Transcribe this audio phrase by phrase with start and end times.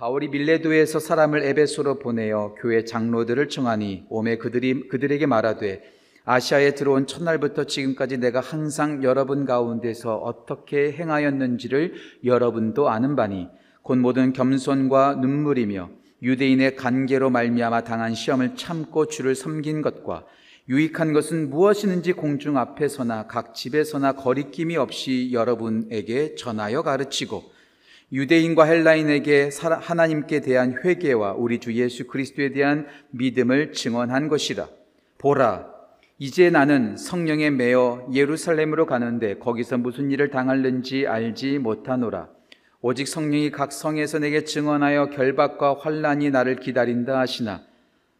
[0.00, 5.82] 바울이 밀레도에서 사람을 에베소로 보내어 교회 장로들을 청하니 오매 그들이 그들에게 말하되
[6.24, 11.92] 아시아에 들어온 첫날부터 지금까지 내가 항상 여러분 가운데서 어떻게 행하였는지를
[12.24, 13.48] 여러분도 아는 바니
[13.82, 15.90] 곧 모든 겸손과 눈물이며
[16.22, 20.24] 유대인의 관계로 말미암아 당한 시험을 참고 주를 섬긴 것과
[20.70, 27.59] 유익한 것은 무엇이든지 공중 앞에서나 각 집에서나 거리낌이 없이 여러분에게 전하여 가르치고
[28.12, 29.50] 유대인과 헬라인에게
[29.80, 34.68] 하나님께 대한 회개와 우리 주 예수 그리스도에 대한 믿음을 증언한 것이라.
[35.18, 35.66] 보라,
[36.18, 42.28] 이제 나는 성령에 매어 예루살렘으로 가는데 거기서 무슨 일을 당할는지 알지 못하노라.
[42.82, 47.62] 오직 성령이 각 성에서 내게 증언하여 결박과 환란이 나를 기다린다 하시나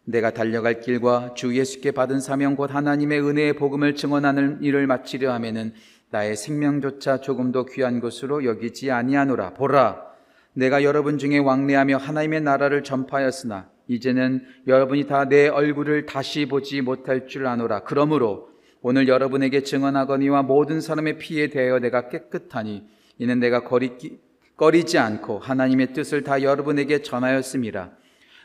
[0.05, 5.73] 내가 달려갈 길과 주 예수께 받은 사명 곧 하나님의 은혜의 복음을 증언하는 일을 마치려 하면은
[6.11, 9.55] 나의 생명조차 조금도 귀한 것으로 여기지 아니하노라.
[9.55, 10.03] 보라,
[10.53, 17.27] 내가 여러분 중에 왕래하며 하나님의 나라를 전파하였으나 이제는 여러분이 다 내 얼굴을 다시 보지 못할
[17.27, 17.81] 줄 아노라.
[17.85, 18.49] 그러므로
[18.83, 22.87] 오늘 여러분에게 증언하거니와 모든 사람의 피에 대하여 내가 깨끗하니
[23.19, 24.19] 이는 내가 거리기,
[24.57, 27.93] 꺼리지 않고 하나님의 뜻을 다 여러분에게 전하였습니다.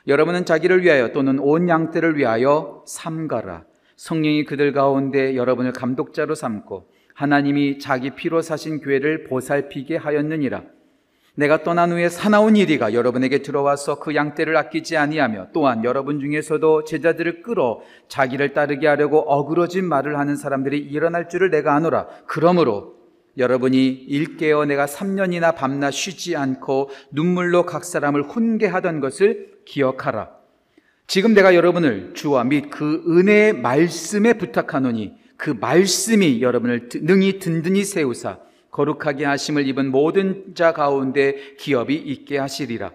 [0.08, 3.64] 여러분은 자기를 위하여 또는 온 양떼를 위하여 삼가라.
[3.96, 10.64] 성령이 그들 가운데 여러분을 감독자로 삼고 하나님이 자기 피로 사신 교회를 보살피게 하였느니라.
[11.38, 17.42] 내가 떠난 후에 사나운 이리가 여러분에게 들어와서 그 양떼를 아끼지 아니하며 또한 여러분 중에서도 제자들을
[17.42, 22.08] 끌어 자기를 따르게 하려고 어그러진 말을 하는 사람들이 일어날 줄을 내가 아노라.
[22.26, 22.96] 그러므로
[23.38, 30.32] 여러분이 일깨어 내가 3년이나 밤낮 쉬지 않고 눈물로 각 사람을 훈계하던 것을 기억하라.
[31.08, 38.40] 지금 내가 여러분을 주와 및 그 은혜의 말씀에 부탁하노니 그 말씀이 여러분을 능히 든든히 세우사
[38.72, 42.92] 거룩하게 하심을 입은 모든 자 가운데 기업이 있게 하시리라.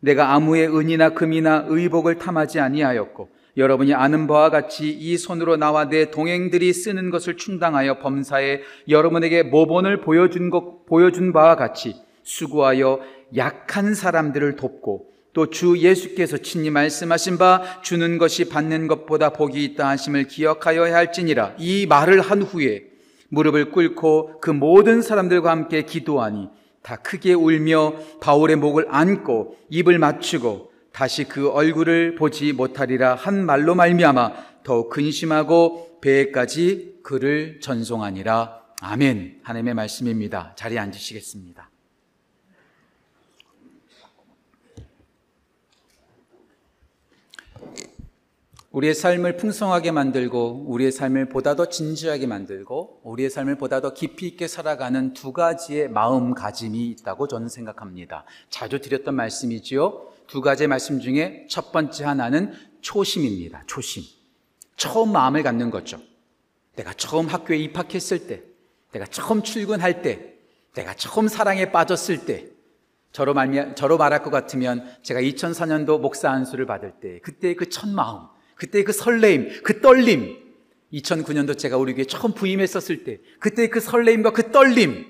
[0.00, 6.10] 내가 아무의 은이나 금이나 의복을 탐하지 아니하였고 여러분이 아는 바와 같이 이 손으로 나와 내
[6.10, 13.00] 동행들이 쓰는 것을 충당하여 범사에 여러분에게 모본을 보여준 것 보여준 바와 같이 수고하여
[13.36, 15.06] 약한 사람들을 돕고
[15.38, 21.54] 또 주 예수께서 친히 말씀하신 바 주는 것이 받는 것보다 복이 있다 하심을 기억하여야 할지니라.
[21.58, 22.86] 이 말을 한 후에
[23.28, 26.48] 무릎을 꿇고 그 모든 사람들과 함께 기도하니
[26.82, 33.76] 다 크게 울며 바울의 목을 안고 입을 맞추고 다시 그 얼굴을 보지 못하리라 한 말로
[33.76, 34.32] 말미암아
[34.64, 38.58] 더욱 근심하고 배에까지 그를 전송하니라.
[38.80, 39.42] 아멘.
[39.44, 40.54] 하나님의 말씀입니다.
[40.56, 41.70] 자리에 앉으시겠습니다
[48.78, 54.28] 우리의 삶을 풍성하게 만들고 우리의 삶을 보다 더 진지하게 만들고 우리의 삶을 보다 더 깊이
[54.28, 58.24] 있게 살아가는 두 가지의 마음가짐이 있다고 저는 생각합니다.
[58.50, 60.12] 자주 드렸던 말씀이지요.
[60.28, 63.64] 두 가지의 말씀 중에 첫 번째 하나는 초심입니다.
[63.66, 64.04] 초심.
[64.76, 66.00] 처음 마음을 갖는 거죠.
[66.76, 68.44] 내가 처음 학교에 입학했을 때,
[68.92, 70.34] 내가 처음 출근할 때,
[70.74, 72.46] 내가 처음 사랑에 빠졌을 때,
[73.10, 77.88] 저로, 말, 저로 말할 것 같으면 제가 2004년도 목사 안수를 받을 때, 그때 그 첫
[77.88, 80.36] 마음, 그때 그 설레임, 그 떨림.
[80.92, 85.06] 2009년도 제가 우리 교회 처음 부임했었을 때, 그때 그 설레임과 그 떨림.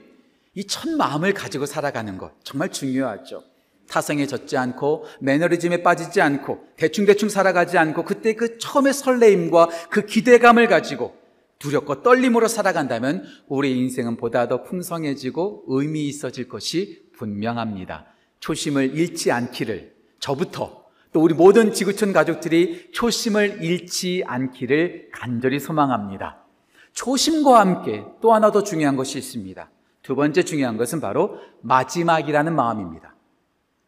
[0.54, 2.32] 이 첫 마음을 가지고 살아가는 것.
[2.44, 3.42] 정말 중요하죠.
[3.88, 10.66] 타성에 젖지 않고, 매너리즘에 빠지지 않고, 대충대충 살아가지 않고, 그때 그 처음의 설레임과 그 기대감을
[10.66, 11.16] 가지고
[11.58, 18.06] 두렵고 떨림으로 살아간다면 우리 인생은 보다 더 풍성해지고 의미 있어질 것이 분명합니다.
[18.40, 26.44] 초심을 잃지 않기를 저부터 또 우리 모든 지구촌 가족들이 초심을 잃지 않기를 간절히 소망합니다.
[26.92, 29.70] 초심과 함께 또 하나 더 중요한 것이 있습니다.
[30.02, 33.14] 두 번째 중요한 것은 바로 마지막이라는 마음입니다.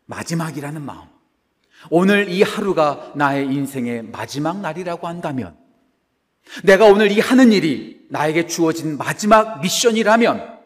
[0.06, 1.02] 마지막이라는 마음.
[1.88, 5.56] 오늘 이 하루가 나의 인생의 마지막 날이라고 한다면,
[6.64, 10.58] 내가 오늘 이 하는 일이 나에게 주어진 마지막 미션이라면,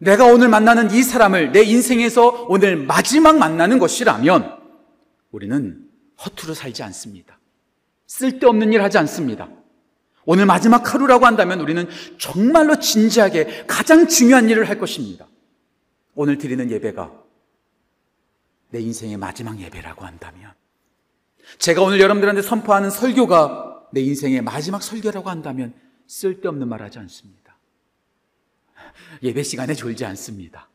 [0.00, 4.57] 내가 오늘 만나는 이 사람을 내 인생에서 오늘 마지막 만나는 것이라면,
[5.30, 5.88] 우리는
[6.24, 7.38] 허투루 살지 않습니다.
[8.06, 9.48] 쓸데없는 일 하지 않습니다.
[10.24, 11.88] 오늘 마지막 하루라고 한다면 우리는
[12.18, 15.26] 정말로 진지하게 가장 중요한 일을 할 것입니다.
[16.14, 17.12] 오늘 드리는 예배가
[18.70, 20.52] 내 인생의 마지막 예배라고 한다면
[21.58, 25.72] 제가 오늘 여러분들한테 선포하는 설교가 내 인생의 마지막 설교라고 한다면
[26.06, 27.56] 쓸데없는 말 하지 않습니다.
[29.22, 30.68] 예배 시간에 졸지 않습니다.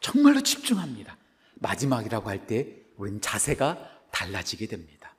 [0.00, 1.16] 정말로 집중합니다.
[1.56, 3.78] 마지막이라고 할 때 우리는 자세가
[4.10, 5.14] 달라지게 됩니다.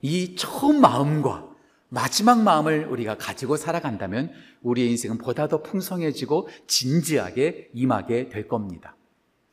[0.00, 1.46] 이 처음 마음과
[1.90, 4.30] 마지막 마음을 우리가 가지고 살아간다면
[4.62, 8.96] 우리의 인생은 보다 더 풍성해지고 진지하게 임하게 될 겁니다.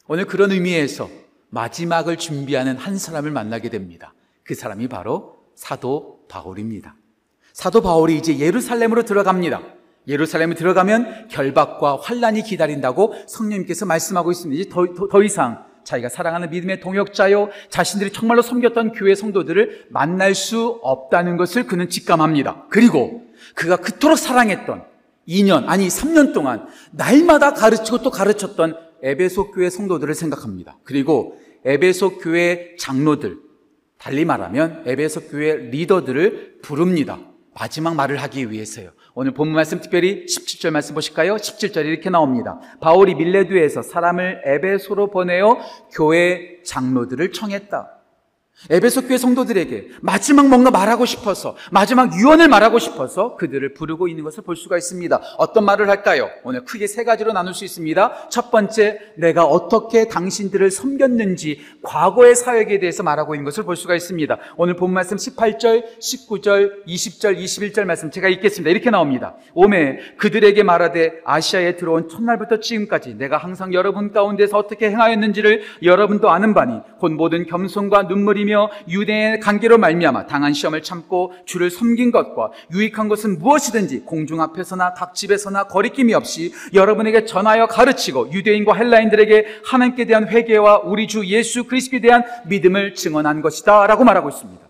[0.08, 1.10] 오늘 그런 의미에서
[1.50, 4.14] 마지막을 준비하는 한 사람을 만나게 됩니다.
[4.44, 6.96] 그 사람이 바로 사도 바울입니다.
[7.54, 9.62] 사도 바울이 이제 예루살렘으로 들어갑니다.
[10.08, 14.62] 예루살렘에 들어가면 결박과 환란이 기다린다고 성령님께서 말씀하고 있습니다.
[14.62, 20.36] 이제 더, 더, 더 이상 자기가 사랑하는 믿음의 동역자요, 자신들이 정말로 섬겼던 교회 성도들을 만날
[20.36, 22.66] 수 없다는 것을 그는 직감합니다.
[22.70, 23.24] 그리고
[23.54, 24.84] 그가 그토록 사랑했던
[25.28, 30.78] 2년, 아니 3년 동안 날마다 가르치고 또 가르쳤던 에베소 교회 성도들을 생각합니다.
[30.84, 33.38] 그리고 에베소 교회 장로들,
[33.98, 37.20] 달리 말하면 에베소 교회 리더들을 부릅니다.
[37.58, 38.90] 마지막 말을 하기 위해서요.
[39.14, 41.36] 오늘 본문 말씀 특별히 17절 말씀 보실까요?
[41.36, 42.60] 17절이 이렇게 나옵니다.
[42.82, 45.60] 바울이 밀레드에서 사람을 에베소로 보내어
[45.94, 47.95] 교회 장로들을 청했다.
[48.70, 54.44] 에베소 교회 성도들에게 마지막 뭔가 말하고 싶어서 마지막 유언을 말하고 싶어서 그들을 부르고 있는 것을
[54.44, 55.22] 볼 수가 있습니다.
[55.38, 56.30] 어떤 말을 할까요?
[56.44, 58.30] 오늘 크게 세 가지로 나눌 수 있습니다.
[58.30, 64.38] 첫 번째, 내가 어떻게 당신들을 섬겼는지 과거의 사역에 대해서 말하고 있는 것을 볼 수가 있습니다.
[64.56, 68.72] 오늘 본 말씀 18절, 19절, 20절, 21절 말씀 제가 읽겠습니다.
[68.72, 69.36] 이렇게 나옵니다.
[69.54, 76.54] 오메 그들에게 말하되 아시아에 들어온 첫날부터 지금까지 내가 항상 여러분 가운데서 어떻게 행하였는지를 여러분도 아는
[76.54, 82.52] 바니 곧 모든 겸손과 눈물이 이며 유대의 관계로 말미암아 당한 시험을 참고 주를 섬긴 것과
[82.72, 90.06] 유익한 것은 무엇이든지 공중 앞에서나 각 집에서나 거리낌이 없이 여러분에게 전하여 가르치고 유대인과 헬라인들에게 하나님께
[90.06, 94.62] 대한 회개와 우리 주 예수 그리스도에 대한 믿음을 증언한 것이다라고 말하고 있습니다.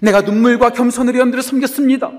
[0.00, 2.10] 내가 눈물과 겸손으로 여러분들을 섬겼습니다.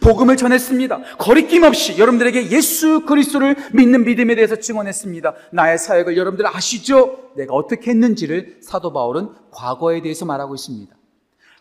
[0.00, 1.16] 복음을 전했습니다.
[1.18, 5.34] 거리낌 없이 여러분들에게 예수 그리스도를 믿는 믿음에 대해서 증언했습니다.
[5.52, 7.30] 나의 사역을 여러분들 아시죠?
[7.36, 10.94] 내가 어떻게 했는지를 사도 바울은 과거에 대해서 말하고 있습니다.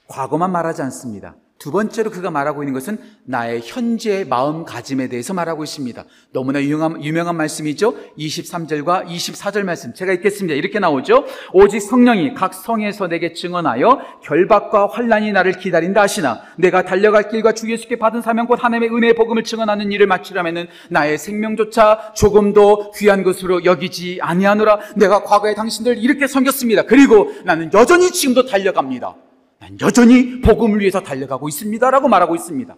[0.08, 1.36] 과거만 말하지 않습니다.
[1.59, 6.06] 두 번째로 그가 말하고 있는 것은 나의 현재 마음가짐에 대해서 말하고 있습니다.
[6.31, 7.95] 너무나 유명한, 유명한 말씀이죠.
[8.17, 9.94] 23절과 24절 말씀.
[9.94, 10.56] 제가 읽겠습니다.
[10.56, 11.25] 이렇게 나오죠.
[11.51, 17.69] 오직 성령이 각 성에서 내게 증언하여 결박과 환란이 나를 기다린다 하시나 내가 달려갈 길과 주
[17.69, 23.65] 예수께 받은 사명 곧 하나님의 은혜의 복음을 증언하는 일을 마치려면은 나의 생명조차 조금도 귀한 것으로
[23.65, 24.79] 여기지 아니하노라.
[24.95, 26.83] 내가 과거에 당신들 이렇게 섬겼습니다.
[26.83, 29.29] 그리고 나는 여전히 지금도 달려갑니다.
[29.69, 32.75] 난 여전히 복음을 위해서 달려가고 있습니다 라고 말하고 있습니다.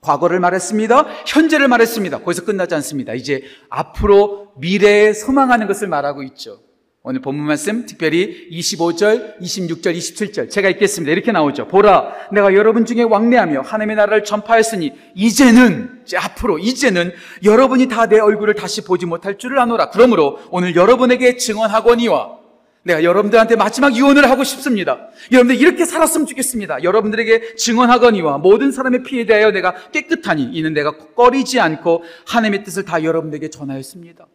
[0.00, 1.04] 과거를 말했습니다.
[1.26, 2.20] 현재를 말했습니다.
[2.20, 3.12] 거기서 끝나지 않습니다.
[3.12, 6.60] 이제 앞으로 미래에 소망하는 것을 말하고 있죠.
[7.02, 11.12] 오늘 본문 말씀 특별히 25절, 26절, 27절 제가 읽겠습니다.
[11.12, 11.66] 이렇게 나오죠.
[11.66, 18.18] 보라, 내가 여러분 중에 왕래하며 하나님의 나라를 전파했으니 이제는 이제 앞으로 이제는 여러분이 다 내
[18.18, 19.90] 얼굴을 다시 보지 못할 줄을 아노라.
[19.90, 22.39] 그러므로 오늘 여러분에게 증언하거니와
[22.82, 25.08] 내가 여러분들한테 마지막 유언을 하고 싶습니다.
[25.30, 26.82] 여러분들 이렇게 살았으면 좋겠습니다.
[26.82, 33.02] 여러분들에게 증언하거니와 모든 사람의 피에 대하여 내가 깨끗하니 이는 내가 꺼리지 않고 하나님의 뜻을 다
[33.02, 34.26] 여러분들에게 전하였습니다.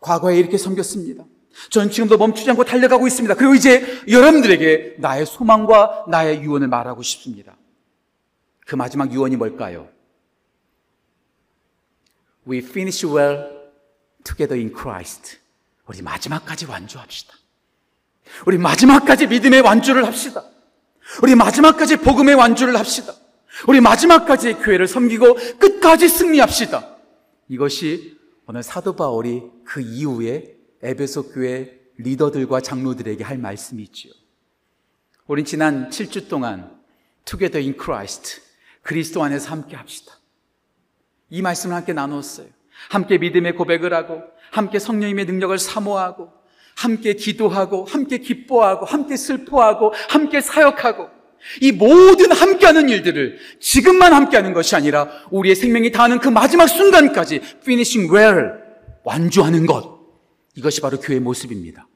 [0.00, 1.24] 과거에 이렇게 섬겼습니다.
[1.70, 3.34] 저는 지금도 멈추지 않고 달려가고 있습니다.
[3.34, 7.56] 그리고 이제 여러분들에게 나의 소망과 나의 유언을 말하고 싶습니다.
[8.66, 9.88] 그 마지막 유언이 뭘까요?
[12.46, 13.44] We finish well
[14.24, 15.38] together in Christ.
[15.86, 17.34] 우리 마지막까지 완주합시다.
[18.46, 20.44] 우리 마지막까지 믿음의 완주를 합시다.
[21.22, 23.14] 우리 마지막까지 복음의 완주를 합시다.
[23.66, 26.96] 우리 마지막까지 교회를 섬기고 끝까지 승리합시다.
[27.48, 34.12] 이것이 오늘 사도 바울이 그 이후에 에베소 교회 리더들과 장로들에게 할 말씀이지요.
[35.26, 36.78] 우린 지난 7주 동안
[37.24, 38.40] Together in Christ
[38.82, 40.14] 그리스도 안에서 함께 합시다.
[41.30, 42.46] 이 말씀을 함께 나눴어요.
[42.90, 46.32] 함께 믿음의 고백을 하고 함께 성령님의 능력을 사모하고
[46.78, 51.08] 함께 기도하고, 함께 기뻐하고, 함께 슬퍼하고, 함께 사역하고,
[51.60, 58.12] 이 모든 함께하는 일들을 지금만 함께하는 것이 아니라 우리의 생명이 다하는 그 마지막 순간까지 finishing
[58.14, 58.52] well
[59.04, 59.98] 완주하는 것
[60.56, 61.86] 이것이 바로 교회의 모습입니다.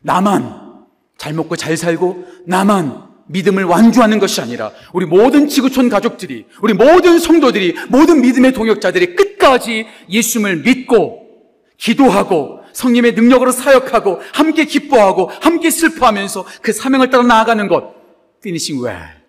[0.00, 0.84] 나만
[1.18, 7.18] 잘 먹고 잘 살고 나만 믿음을 완주하는 것이 아니라 우리 모든 지구촌 가족들이 우리 모든
[7.18, 11.22] 성도들이 모든 믿음의 동역자들이 끝까지 예수님을 믿고
[11.76, 17.94] 기도하고 성님의 능력으로 사역하고 함께 기뻐하고 함께 슬퍼하면서 그 사명을 따라 나아가는 것.
[18.42, 19.22] 피니싱 웰.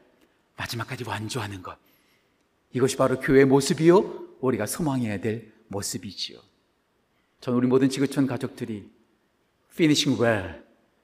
[0.56, 1.78] 마지막까지 완주하는 것.
[2.74, 4.24] 이것이 바로 교회의 모습이요.
[4.42, 6.38] 우리가 소망해야 될 모습이지요.
[7.42, 8.90] 전 우리 모든 지구촌 가족들이
[9.74, 10.62] finishing well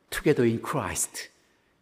[0.09, 1.29] together in Christ.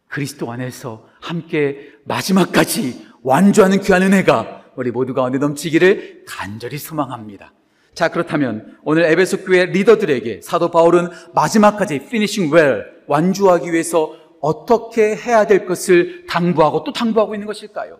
[0.08, 7.52] 그리스도 안에서 함께 마지막까지 완주하는 귀한 은혜가 우리 모두 가운데 넘치기를 간절히 소망합니다.
[7.98, 15.48] 자, 그렇다면 오늘 에베소 교회 리더들에게 사도 바울은 마지막까지 finishing well 완주하기 위해서 어떻게 해야
[15.48, 17.98] 될 것을 당부하고 또 당부하고 있는 것일까요?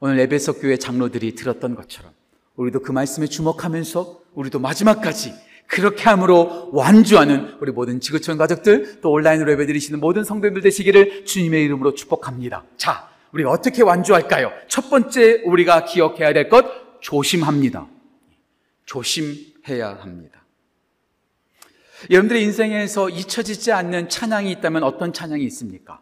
[0.00, 2.12] 오늘 에베소 교회 장로들이 들었던 것처럼
[2.56, 5.32] 우리도 그 말씀에 주목하면서 우리도 마지막까지
[5.66, 11.94] 그렇게 함으로 완주하는 우리 모든 지구촌 가족들 또 온라인으로 예배드리시는 모든 성도님들 되시기를 주님의 이름으로
[11.94, 12.64] 축복합니다.
[12.76, 14.52] 자, 우리 어떻게 완주할까요?
[14.68, 16.66] 첫 번째 우리가 기억해야 될 것
[17.00, 17.86] 조심합니다.
[18.88, 20.44] 조심해야 합니다.
[22.10, 26.00] 여러분들의 인생에서 잊혀지지 않는 찬양이 있다면 어떤 찬양이 있습니까?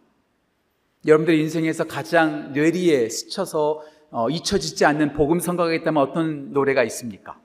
[1.07, 7.41] 여러분들의 인생에서 가장 뇌리에 스쳐서 어, 잊혀지지 않는 복음 성가가 있다면 어떤 노래가 있습니까?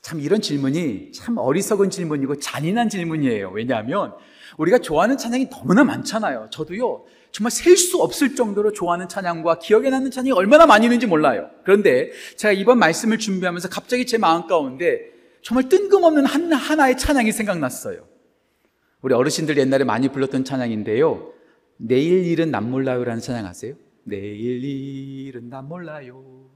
[0.00, 3.50] 참 이런 질문이 참 어리석은 질문이고 잔인한 질문이에요.
[3.50, 4.14] 왜냐하면
[4.58, 6.48] 우리가 좋아하는 찬양이 너무나 많잖아요.
[6.50, 11.50] 저도요, 정말 셀 수 없을 정도로 좋아하는 찬양과 기억에 남는 찬양이 얼마나 많이 있는지 몰라요.
[11.64, 15.00] 그런데 제가 이번 말씀을 준비하면서 갑자기 제 마음 가운데
[15.42, 18.06] 정말 뜬금없는 한, 하나의 찬양이 생각났어요.
[19.02, 21.32] 우리 어르신들 옛날에 많이 불렀던 찬양인데요.
[21.76, 23.74] 내일 일은 남 몰라요라는 찬양 아세요?
[24.04, 26.50] 내일 일은 남 몰라요.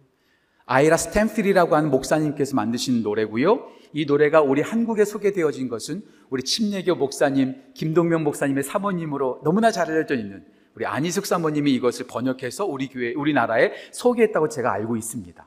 [0.65, 3.67] 아이라 스탠필이라고 하는 목사님께서 만드신 노래고요.
[3.95, 10.15] 이 노래가 우리 한국에 소개되어진 것은 우리 침례교 목사님 김동명 목사님의 사모님으로 너무나 잘 알려져
[10.15, 10.45] 있는
[10.75, 15.47] 우리 안희숙 사모님이 이것을 번역해서 우리 교회 우리나라에 소개했다고 제가 알고 있습니다.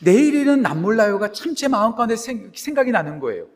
[0.00, 3.46] 내일일은 남 몰라요가 참 제 마음 가운데 생각이 나는 거예요.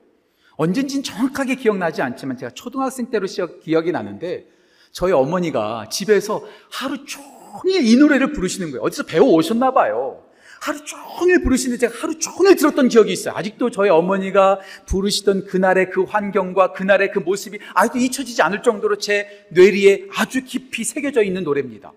[0.57, 3.27] 언젠진 정확하게 기억나지 않지만 제가 초등학생 때로
[3.63, 4.47] 기억이 나는데
[4.93, 8.83] 저희 어머니가 집에서 하루 종일 이 노래를 부르시는 거예요.
[8.83, 10.23] 어디서 배워 오셨나 봐요.
[10.62, 13.35] 하루 종일 부르시는데 제가 하루 종일 들었던 기억이 있어요.
[13.35, 19.49] 아직도 저희 어머니가 부르시던 그날의 그 환경과 그날의 그 모습이 아직도 잊혀지지 않을 정도로 제
[19.50, 21.92] 뇌리에 아주 깊이 새겨져 있는 노래입니다.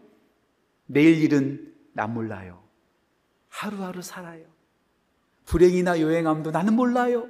[0.87, 2.63] 내일 일은 난 몰라요.
[3.49, 4.41] 하루하루 살아요.
[5.45, 7.27] 불행이나 요행함도 나는 몰라요.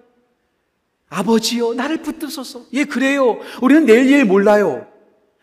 [1.09, 2.67] 아버지요, 나를 붙드소서.
[2.71, 3.39] 예, 그래요.
[3.61, 4.87] 우리는 내일 일 몰라요.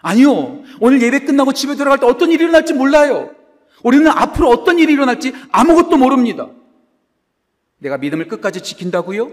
[0.01, 0.63] 아니요.
[0.81, 3.42] 오늘 예배 끝나고 집에 들어갈 때 어떤 일이 일어날지 몰라요.
[3.83, 6.49] 우리는 앞으로 어떤 일이 일어날지 아무것도 모릅니다.
[7.79, 9.31] 내가 믿음을 끝까지 지킨다고요?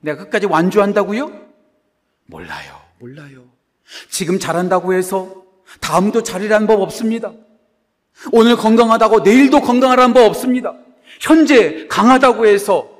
[0.00, 1.30] 내가 끝까지 완주한다고요?
[2.26, 2.80] 몰라요.
[2.98, 3.44] 몰라요.
[4.08, 5.44] 지금 잘한다고 해서
[5.80, 7.32] 다음도 잘이라는 법 없습니다.
[8.32, 10.74] 오늘 건강하다고 내일도 건강하라는 법 없습니다.
[11.20, 12.90] 현재 강하다고 해서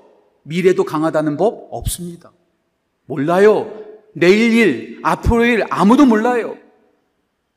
[0.42, 2.32] 미래도 강하다는 법 없습니다.
[3.06, 3.82] 몰라요.
[4.14, 6.56] 내일 일, 앞으로 일 아무도 몰라요.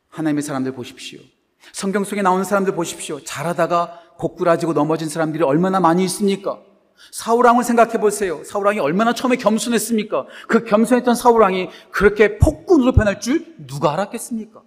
[0.10, 1.20] 하나님의 사람들 보십시오.
[1.74, 3.24] 성경 속에 나오는 사람들 보십시오.
[3.24, 6.60] 잘하다가 고꾸라지고 넘어진 사람들이 얼마나 많이 있습니까?
[7.12, 8.44] 사우랑을 생각해 보세요.
[8.44, 10.26] 사우랑이 얼마나 처음에 겸손했습니까?
[10.48, 14.62] 그 겸손했던 사우랑이 그렇게 폭군으로 변할 줄 누가 알았겠습니까?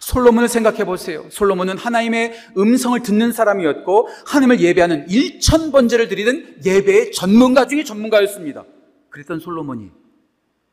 [0.00, 1.24] 솔로몬을 생각해 보세요.
[1.30, 8.64] 솔로몬은 하나님의 음성을 듣는 사람이었고 하나님을 예배하는 1천 번제를 드리는 예배의 전문가 중에 전문가였습니다.
[9.10, 9.90] 그랬던 솔로몬이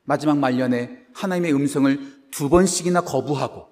[0.04, 2.00] 마지막 말년에 하나님의 음성을
[2.32, 3.68] 두 번씩이나 거부하고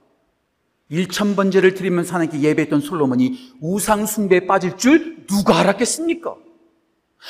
[0.92, 6.36] 1천 번제를 드리면서 하나님께 예배했던 솔로몬이 우상 숭배에 빠질 줄 누가 알았겠습니까?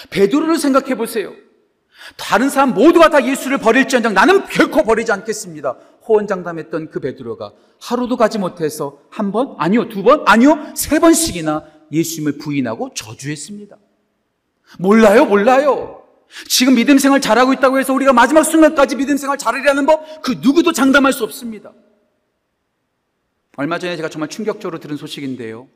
[0.10, 1.34] 베드로를 생각해 보세요.
[2.18, 5.78] 다른 사람 모두가 다 예수를 버릴지언정 나는 결코 버리지 않겠습니다.
[6.08, 12.38] 호언장담했던 그 베드로가 하루도 가지 못해서 한 번, 아니요, 두 번, 아니요, 세 번씩이나 예수님을
[12.38, 13.78] 부인하고 저주했습니다.
[14.80, 16.04] 몰라요, 몰라요.
[16.48, 20.74] 지금 믿음 생활 잘하고 있다고 해서 우리가 마지막 순간까지 믿음 생활 잘하려는 법, 그 누구도
[20.74, 21.72] 장담할 수 없습니다.
[23.56, 25.68] 얼마 전에 제가 정말 충격적으로 들은 소식인데요.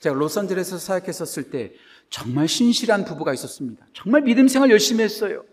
[0.00, 1.72] 제가 로스앤젤레스에서 사역했었을 때
[2.10, 3.86] 정말 신실한 부부가 있었습니다.
[3.92, 5.44] 정말 믿음 생활 열심히 했어요.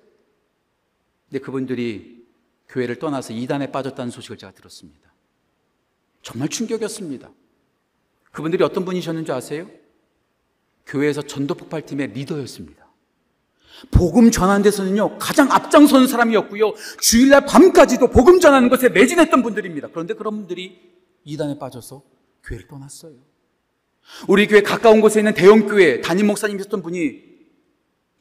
[1.29, 2.25] 근데 그분들이
[2.67, 5.11] 교회를 떠나서 이단에 빠졌다는 소식을 제가 들었습니다.
[6.21, 7.29] 정말 충격이었습니다.
[8.31, 9.69] 그분들이 어떤 분이셨는지 아세요?
[10.85, 12.87] 교회에서 전도 폭발팀의 리더였습니다.
[13.91, 19.89] 복음 전하는 데서는요, 가장 앞장서는 사람이었고요, 주일날 밤까지도 복음 전하는 것에 매진했던 분들입니다.
[19.89, 22.03] 그런데 그런 분들이 이단에 빠져서
[22.43, 23.13] 교회를 떠났어요.
[24.27, 27.29] 우리 교회 가까운 곳에 있는 대형 교회 담임 목사님이었던 분이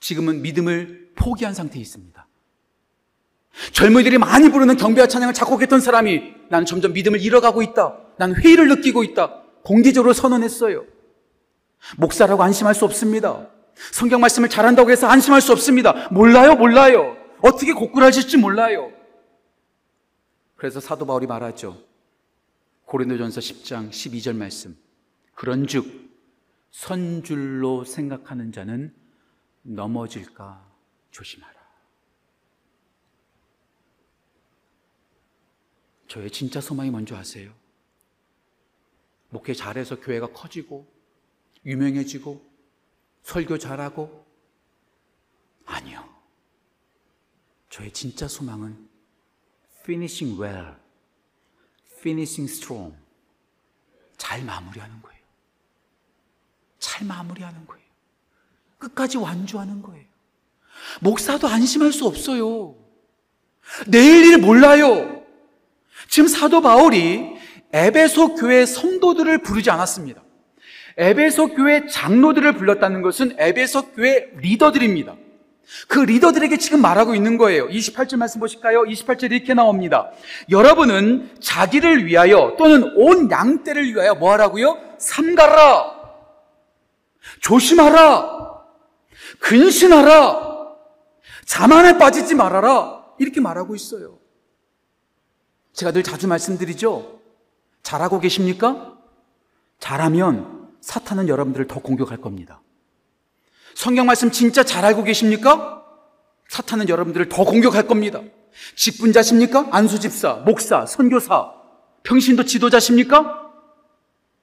[0.00, 2.26] 지금은 믿음을 포기한 상태에 있습니다.
[3.73, 7.99] 젊은이들이 많이 부르는 경배와 찬양을 작곡했던 사람이 나는 점점 믿음을 잃어가고 있다.
[8.19, 9.43] 나는 회의를 느끼고 있다.
[9.64, 10.85] 공개적으로 선언했어요.
[11.97, 13.49] 목사라고 안심할 수 없습니다.
[13.93, 16.09] 성경 말씀을 잘한다고 해서 안심할 수 없습니다.
[16.11, 17.17] 몰라요, 몰라요.
[17.40, 18.93] 어떻게 고꾸라질지 몰라요.
[20.57, 21.88] 그래서 사도 바울이 말하죠.
[22.88, 24.75] 고린도전서 10장 12절 말씀.
[25.35, 26.09] 그런즉
[26.71, 28.97] 선줄로 생각하는 자는
[29.61, 30.66] 넘어질까
[31.11, 31.59] 조심하라.
[36.07, 37.52] 저의 진짜 소망이 뭔지 아세요?
[39.28, 40.90] 목회 잘해서 교회가 커지고
[41.66, 42.42] 유명해지고
[43.23, 44.26] 설교 잘하고
[45.66, 46.09] 아니요.
[47.68, 48.88] 저의 진짜 소망은
[49.83, 50.88] finishing well,
[51.99, 52.97] finishing strong.
[54.17, 55.19] 잘 마무리하는 거예요.
[56.78, 57.85] 잘 마무리하는 거예요.
[58.78, 60.05] 끝까지 완주하는 거예요.
[61.00, 62.76] 목사도 안심할 수 없어요.
[63.87, 65.25] 내일 일 몰라요.
[66.09, 67.37] 지금 사도 바울이
[67.73, 70.23] 에베소 교회 성도들을 부르지 않았습니다.
[70.97, 75.17] 에베소 교회 장로들을 불렀다는 것은 에베소 교회 리더들입니다.
[75.87, 77.68] 그 리더들에게 지금 말하고 있는 거예요.
[77.68, 78.82] 28절 말씀 보실까요?
[78.82, 80.10] 28절 이렇게 나옵니다.
[80.50, 84.78] 여러분은 자기를 위하여 또는 온 양떼를 위하여 뭐 하라고요?
[84.98, 85.98] 삼가라.
[87.40, 88.38] 조심하라.
[89.40, 90.48] 근신하라.
[91.44, 93.04] 자만에 빠지지 말아라.
[93.18, 94.18] 이렇게 말하고 있어요.
[95.72, 97.20] 제가 늘 자주 말씀드리죠.
[97.82, 98.98] 잘하고 계십니까?
[99.78, 102.60] 잘하면 사탄은 여러분들을 더 공격할 겁니다.
[103.78, 105.85] 성경 말씀 진짜 잘 알고 계십니까?
[106.49, 108.20] 사탄은 여러분들을 더 공격할 겁니다.
[108.75, 109.68] 직분자십니까?
[109.70, 111.52] 안수집사, 목사, 선교사,
[112.02, 113.52] 평신도 지도자십니까?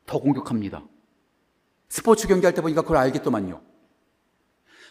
[0.05, 0.85] 더 공격합니다.
[1.89, 3.59] 스포츠 경기할 때 보니까 그걸 알겠더만요.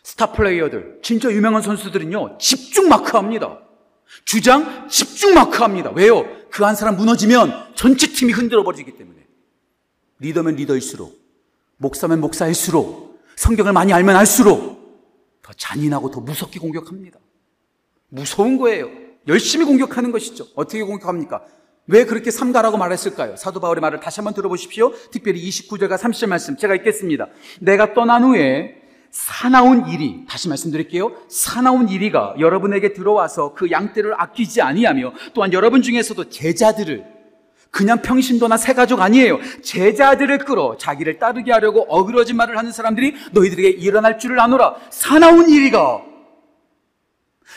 [0.02, 3.60] 스타 플레이어들, 진짜 유명한 선수들은요, 집중 마크합니다.
[4.26, 5.92] 주장, 집중 마크합니다.
[5.92, 6.26] 왜요?
[6.50, 9.26] 그 한 사람 무너지면 전체 팀이 흔들어 버리기 때문에.
[10.18, 11.18] 리더면 리더일수록,
[11.78, 13.03] 목사면 목사일수록,
[13.36, 14.74] 성경을 많이 알면 알수록
[15.42, 17.18] 더 잔인하고 더 무섭게 공격합니다.
[18.08, 18.88] 무서운 거예요.
[19.28, 20.46] 열심히 공격하는 것이죠.
[20.54, 21.42] 어떻게 공격합니까?
[21.86, 23.36] 왜 그렇게 삼가라고 말했을까요?
[23.36, 24.92] 사도 바울의 말을 다시 한번 들어보십시오.
[25.10, 27.28] 특별히 29절과 30절 말씀 제가 읽겠습니다.
[27.60, 31.12] 내가 떠난 후에 사나운 일이 다시 말씀드릴게요.
[31.28, 37.13] 사나운 일이가 여러분에게 들어와서 그 양떼를 아끼지 아니하며 또한 여러분 중에서도 제자들을
[37.74, 39.40] 그냥 평신도나 새가족 아니에요.
[39.60, 44.76] 제자들을 끌어 자기를 따르게 하려고 어그러진 말을 하는 사람들이 너희들에게 일어날 줄을 아노라.
[44.90, 46.04] 사나운 일이가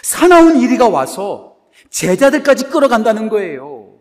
[0.02, 1.58] 사나운 일이가 와서
[1.92, 4.00] 제자들까지 끌어간다는 거예요.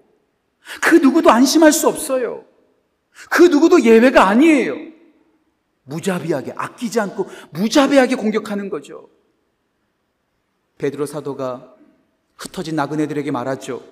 [0.80, 2.46] 그 누구도 안심할 수 없어요.
[3.28, 4.75] 그 누구도 예외가 아니에요.
[5.82, 9.11] 무자비하게 아끼지 않고 무자비하게 공격하는 거죠.
[10.78, 11.75] 베드로 사도가
[12.37, 13.83] 흩어진 나그네들에게 말하죠.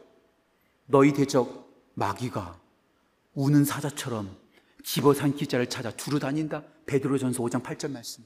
[0.87, 1.63] 너희 대적
[1.94, 2.61] 마귀가
[3.35, 4.37] 우는 사자처럼
[4.85, 6.62] 집어삼키 자를 찾아 두루 다닌다.
[6.87, 8.24] 베드로전서 5장 8절 말씀.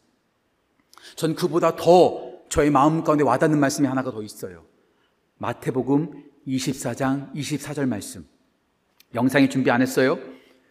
[1.15, 4.67] 전 그보다 더 저의 마음 가운데 와닿는 말씀이 하나가 더 있어요.
[5.39, 8.27] 마태복음 24장 24절 말씀.
[9.15, 10.19] 영상에 준비 안 했어요?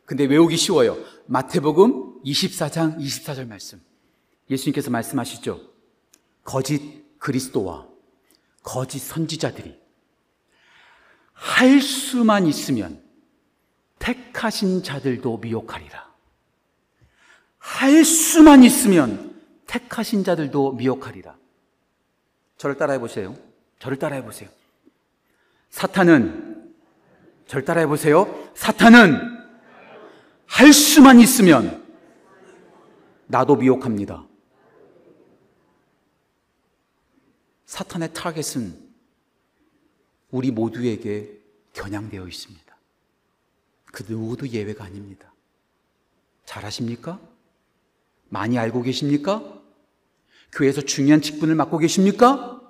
[0.05, 0.97] 근데 외우기 쉬워요.
[1.27, 3.81] 마태복음 24장 24절 말씀.
[4.49, 5.61] 예수님께서 말씀하시죠.
[6.43, 6.81] 거짓
[7.19, 7.87] 그리스도와
[8.63, 9.77] 거짓 선지자들이
[11.37, 13.01] 할 수만 있으면
[13.99, 16.07] 택하신 자들도 미혹하리라.
[17.59, 21.35] 할 수만 있으면 택하신 자들도 미혹하리라.
[22.57, 23.35] 저를 따라해 보세요.
[23.79, 24.49] 저를 따라해 보세요.
[25.69, 26.73] 사탄은
[27.45, 28.51] 저를 따라해 보세요.
[28.55, 29.37] 사탄은
[30.47, 31.85] 할 수만 있으면
[33.27, 34.25] 나도 미혹합니다.
[37.65, 38.86] 사탄의 타겟은
[40.37, 41.31] 우리 모두에게
[41.73, 42.77] 겨냥되어 있습니다.
[43.91, 45.33] 그 누구도 예외가 아닙니다.
[46.45, 47.19] 잘 아십니까?
[48.29, 49.41] 많이 알고 계십니까?
[50.51, 52.61] 교회에서 중요한 직분을 맡고 계십니까?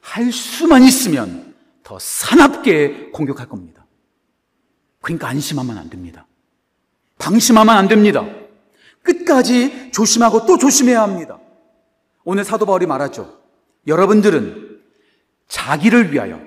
[0.00, 3.84] 할 수만 있으면 더 사납게 공격할 겁니다.
[5.00, 6.28] 그러니까 안심하면 안 됩니다.
[7.18, 8.24] 방심하면 안 됩니다.
[9.02, 11.40] 끝까지 조심하고 또 조심해야 합니다.
[12.22, 13.40] 오늘 사도 바울이 말하죠.
[13.88, 14.69] 여러분들은
[15.50, 16.40] 자기를 위하여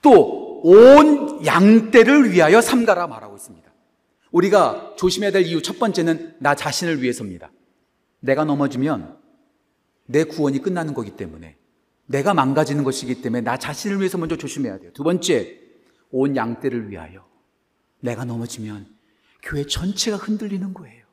[0.00, 3.72] 또 온 양떼를 위하여 삼가라 말하고 있습니다.
[4.32, 7.52] 우리가 조심해야 될 이유 첫 번째는 나 자신을 위해서입니다.
[8.18, 9.16] 내가 넘어지면
[10.06, 11.56] 내 구원이 끝나는 거기 때문에
[12.06, 14.90] 내가 망가지는 것이기 때문에 나 자신을 위해서 먼저 조심해야 돼요.
[14.92, 15.60] 두 번째,
[16.10, 17.24] 온 양떼를 위하여
[18.00, 18.88] 내가 넘어지면
[19.42, 21.04] 교회 전체가 흔들리는 거예요.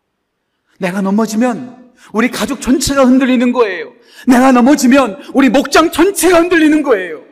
[0.79, 3.93] 내가 넘어지면 우리 가족 전체가 흔들리는 거예요.
[4.27, 7.23] 내가 넘어지면 우리 목장 전체가 흔들리는 거예요.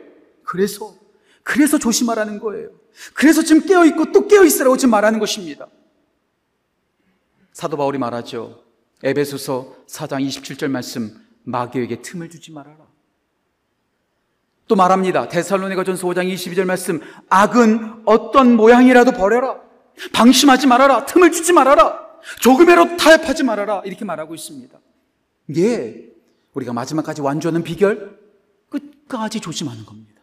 [0.44, 0.94] 그래서,
[1.42, 2.70] 그래서 조심하라는 거예요.
[3.14, 5.66] 그래서 지금 깨어있고 또 깨어있으라고 지금 말하는 것입니다.
[7.52, 8.62] 사도 바울이 말하죠.
[9.02, 12.76] 에베소서 4장 27절 말씀, 마귀에게 틈을 주지 말아라.
[14.68, 15.28] 또 말합니다.
[15.28, 19.60] 데살로니가 전서 5장 22절 말씀, 악은 어떤 모양이라도 버려라.
[20.12, 21.04] 방심하지 말아라.
[21.04, 22.11] 틈을 주지 말아라.
[22.40, 23.82] 조금이라도 타협하지 말아라.
[23.84, 24.78] 이렇게 말하고 있습니다.
[25.56, 26.08] 예.
[26.54, 28.18] 우리가 마지막까지 완주하는 비결?
[28.68, 30.20] 끝까지 조심하는 겁니다.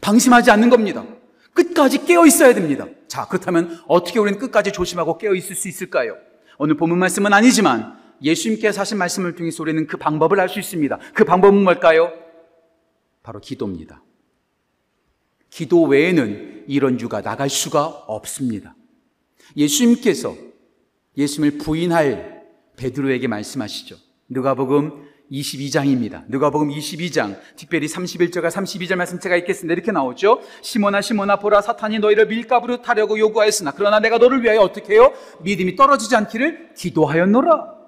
[0.00, 1.04] 방심하지 않는 겁니다.
[1.52, 2.86] 끝까지 깨어 있어야 됩니다.
[3.08, 6.16] 자, 그렇다면 어떻게 우리는 끝까지 조심하고 깨어 있을 수 있을까요?
[6.58, 10.98] 오늘 본문 말씀은 아니지만 예수님께서 하신 말씀을 통해서 우리는 그 방법을 알 수 있습니다.
[11.14, 12.12] 그 방법은 뭘까요?
[13.22, 14.02] 바로 기도입니다.
[15.50, 18.74] 기도 외에는 이런 유가 나갈 수가 없습니다.
[19.56, 20.36] 예수님께서
[21.16, 22.42] 예수님을 부인할
[22.76, 23.96] 베드로에게 말씀하시죠.
[24.28, 26.24] 누가복음 22장입니다.
[26.28, 29.72] 누가복음 22장, 특별히 31절과 32절 말씀 제가 읽겠습니다.
[29.72, 30.40] 이렇게 나오죠.
[30.60, 35.12] 시모나 시모나 보라 사탄이 너희를 밀가부로 타려고 요구하였으나 그러나 내가 너를 위하여 어떻게 해요?
[35.42, 37.83] 믿음이 떨어지지 않기를 기도하였노라.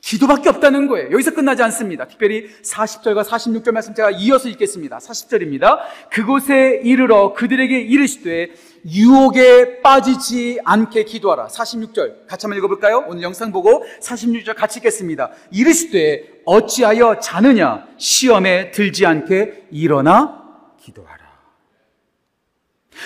[0.00, 1.10] 기도밖에 없다는 거예요.
[1.10, 2.06] 여기서 끝나지 않습니다.
[2.06, 4.98] 특별히 40절과 46절 말씀 제가 이어서 읽겠습니다.
[4.98, 5.80] 40절입니다.
[6.10, 8.50] 그곳에 이르러 그들에게 이르시되
[8.86, 11.48] 유혹에 빠지지 않게 기도하라.
[11.48, 13.04] 46절 같이 한번 읽어볼까요?
[13.08, 15.30] 오늘 영상 보고 46절 같이 읽겠습니다.
[15.50, 20.44] 이르시되 어찌하여 자느냐 시험에 들지 않게 일어나
[20.80, 21.18] 기도하라.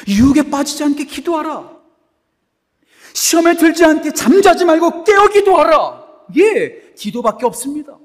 [0.08, 1.70] 유혹에 빠지지 않게 기도하라.
[3.14, 6.01] 시험에 들지 않게 잠자지 말고 깨어 기도하라.
[6.36, 7.98] 예, 기도밖에 없습니다.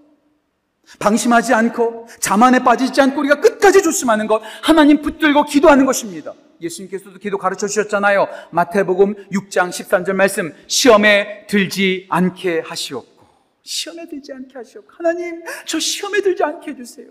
[1.00, 6.34] 방심하지 않고 자만에 빠지지 않고 우리가 끝까지 조심하는 것 하나님 붙들고 기도하는 것입니다.
[6.62, 8.28] 예수님께서도 기도 가르쳐 주셨잖아요.
[8.52, 13.26] 마태복음 6장 13절 말씀 시험에 들지 않게 하시옵고
[13.64, 17.08] 시험에 들지 않게 하시옵고 하나님 저 시험에 들지 않게 해주세요.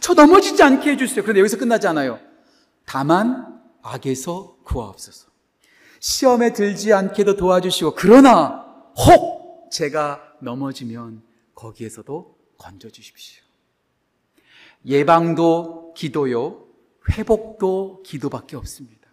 [0.00, 1.22] 저 넘어지지 않게 해주세요.
[1.22, 2.18] 그런데 여기서 끝나지 않아요.
[2.86, 5.28] 다만 악에서 구하옵소서.
[6.00, 8.64] 시험에 들지 않게도 도와주시고 그러나
[8.96, 9.41] 혹
[9.72, 11.22] 제가 넘어지면
[11.54, 13.42] 거기에서도 건져 주십시오.
[14.84, 16.66] 예방도 기도요,
[17.10, 19.08] 회복도 기도밖에 없습니다.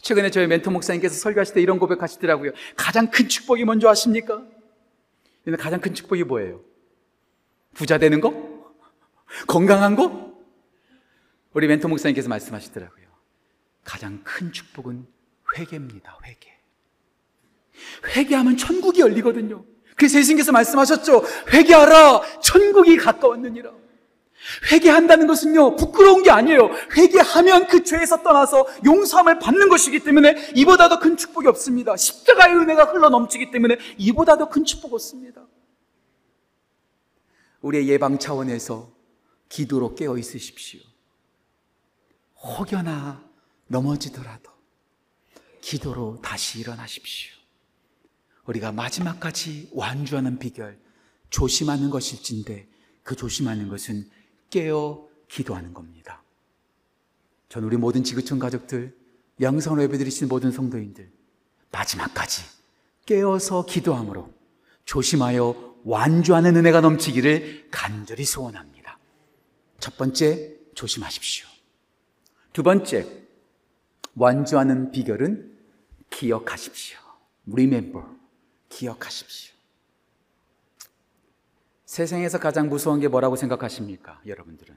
[0.00, 2.52] 최근에 저희 멘토 목사님께서 설교하실 때 이런 고백하시더라고요.
[2.76, 4.46] 가장 큰 축복이 뭔지 아십니까?
[5.58, 6.62] 가장 큰 축복이 뭐예요?
[7.74, 8.74] 부자 되는 거?
[9.48, 10.32] 건강한 거?
[11.52, 13.06] 우리 멘토 목사님께서 말씀하시더라고요.
[13.82, 15.06] 가장 큰 축복은
[15.56, 16.18] 회개입니다.
[16.24, 16.55] 회개.
[18.16, 19.64] 회개하면 천국이 열리거든요.
[19.96, 21.22] 그래서 예수님께서 말씀하셨죠.
[21.52, 22.40] 회개하라.
[22.42, 23.72] 천국이 가까웠느니라.
[24.70, 26.70] 회개한다는 것은요, 부끄러운 게 아니에요.
[26.96, 31.96] 회개하면 그 죄에서 떠나서 용서함을 받는 것이기 때문에 이보다 더 큰 축복이 없습니다.
[31.96, 35.44] 십자가의 은혜가 흘러 넘치기 때문에 이보다 더 큰 축복 없습니다.
[37.62, 38.92] 우리의 예방 차원에서
[39.48, 40.80] 기도로 깨어 있으십시오.
[42.42, 43.24] 혹여나
[43.66, 44.50] 넘어지더라도
[45.60, 47.35] 기도로 다시 일어나십시오.
[48.46, 50.78] 우리가 마지막까지 완주하는 비결,
[51.30, 52.68] 조심하는 것일진데
[53.02, 54.08] 그 조심하는 것은
[54.50, 56.22] 깨어 기도하는 겁니다.
[57.48, 58.96] 전 우리 모든 지구촌 가족들,
[59.40, 61.10] 영상으로 예배드리신 모든 성도인들,
[61.70, 62.42] 마지막까지
[63.04, 64.32] 깨어서 기도함으로
[64.84, 68.98] 조심하여 완주하는 은혜가 넘치기를 간절히 소원합니다.
[69.78, 71.46] 첫 번째, 조심하십시오.
[72.52, 73.06] 두 번째,
[74.14, 75.56] 완주하는 비결은
[76.10, 76.98] 기억하십시오.
[77.50, 78.15] Remember.
[78.76, 79.54] 기억하십시오.
[81.86, 84.20] 세상에서 가장 무서운 게 뭐라고 생각하십니까?
[84.26, 84.76] 여러분들은.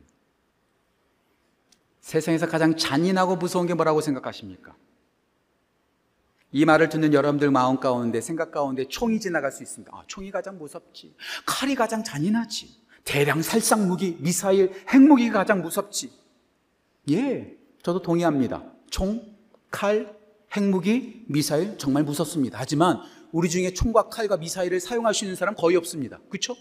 [2.00, 4.74] 세상에서 가장 잔인하고 무서운 게 뭐라고 생각하십니까?
[6.52, 9.96] 이 말을 듣는 여러분들 마음 가운데, 생각 가운데 총이 지나갈 수 있습니다.
[9.96, 11.14] 아, 총이 가장 무섭지.
[11.46, 12.70] 칼이 가장 잔인하지.
[13.04, 16.12] 대량 살상 무기, 미사일, 핵무기가 가장 무섭지.
[17.10, 18.64] 예, 저도 동의합니다.
[18.90, 19.36] 총,
[19.70, 20.18] 칼,
[20.56, 22.58] 핵무기, 미사일 정말 무섭습니다.
[22.60, 26.20] 하지만 우리 중에 총과 칼과 미사일을 사용할 수 있는 사람 거의 없습니다.
[26.30, 26.56] 그렇죠?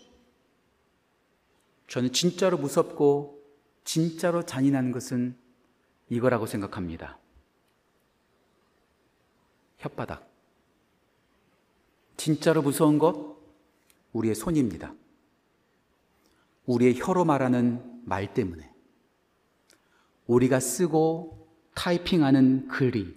[1.89, 3.43] 저는 진짜로 무섭고
[3.85, 5.37] 진짜로 잔인한 것은
[6.11, 7.19] 이거라고 생각합니다.
[9.81, 10.27] 혓바닥.
[12.17, 13.39] 진짜로 무서운 것
[14.13, 14.95] 우리의 손입니다.
[16.67, 18.71] 우리의 혀로 말하는 말 때문에
[20.27, 23.17] 우리가 쓰고 타이핑하는 글이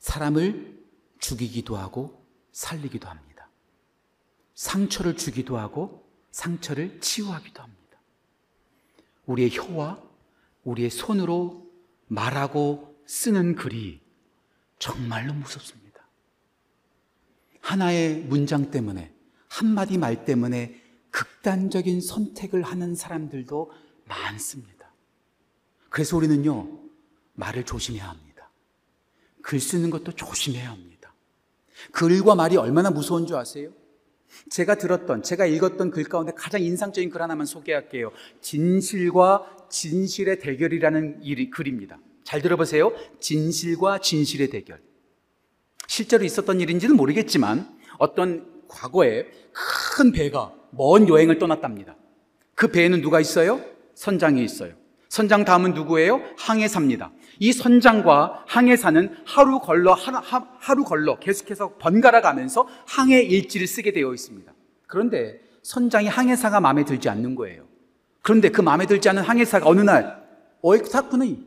[0.00, 0.82] 사람을
[1.20, 2.19] 죽이기도 하고
[2.52, 3.48] 살리기도 합니다.
[4.54, 7.80] 상처를 주기도 하고 상처를 치유하기도 합니다.
[9.26, 10.02] 우리의 혀와
[10.64, 11.70] 우리의 손으로
[12.06, 14.00] 말하고 쓰는 글이
[14.78, 16.06] 정말로 무섭습니다.
[17.60, 19.14] 하나의 문장 때문에,
[19.48, 23.70] 한마디 말 때문에 극단적인 선택을 하는 사람들도
[24.06, 24.92] 많습니다.
[25.88, 26.80] 그래서 우리는요,
[27.34, 28.50] 말을 조심해야 합니다.
[29.42, 30.99] 글 쓰는 것도 조심해야 합니다.
[31.92, 33.70] 글과 말이 얼마나 무서운 줄 아세요?
[34.48, 38.12] 제가 들었던, 제가 읽었던 글 가운데 가장 인상적인 글 하나만 소개할게요.
[38.40, 41.98] 진실과 진실의 대결이라는 일, 글입니다.
[42.24, 42.92] 잘 들어보세요.
[43.18, 44.80] 진실과 진실의 대결.
[45.88, 49.26] 실제로 있었던 일인지는 모르겠지만 어떤 과거에
[49.96, 51.96] 큰 배가 먼 여행을 떠났답니다.
[52.54, 53.60] 그 배에는 누가 있어요?
[53.94, 54.74] 선장이 있어요.
[55.10, 56.22] 선장 다음은 누구예요?
[56.38, 57.10] 항해사입니다.
[57.40, 60.18] 이 선장과 항해사는 하루 걸러 하루,
[60.58, 64.52] 하루 걸러 계속해서 번갈아 가면서 항해 일지를 쓰게 되어 있습니다.
[64.86, 67.64] 그런데 선장이 항해사가 마음에 들지 않는 거예요.
[68.22, 70.24] 그런데 그 마음에 들지 않는 항해사가 어느 날
[70.64, 71.44] 어익사쿠니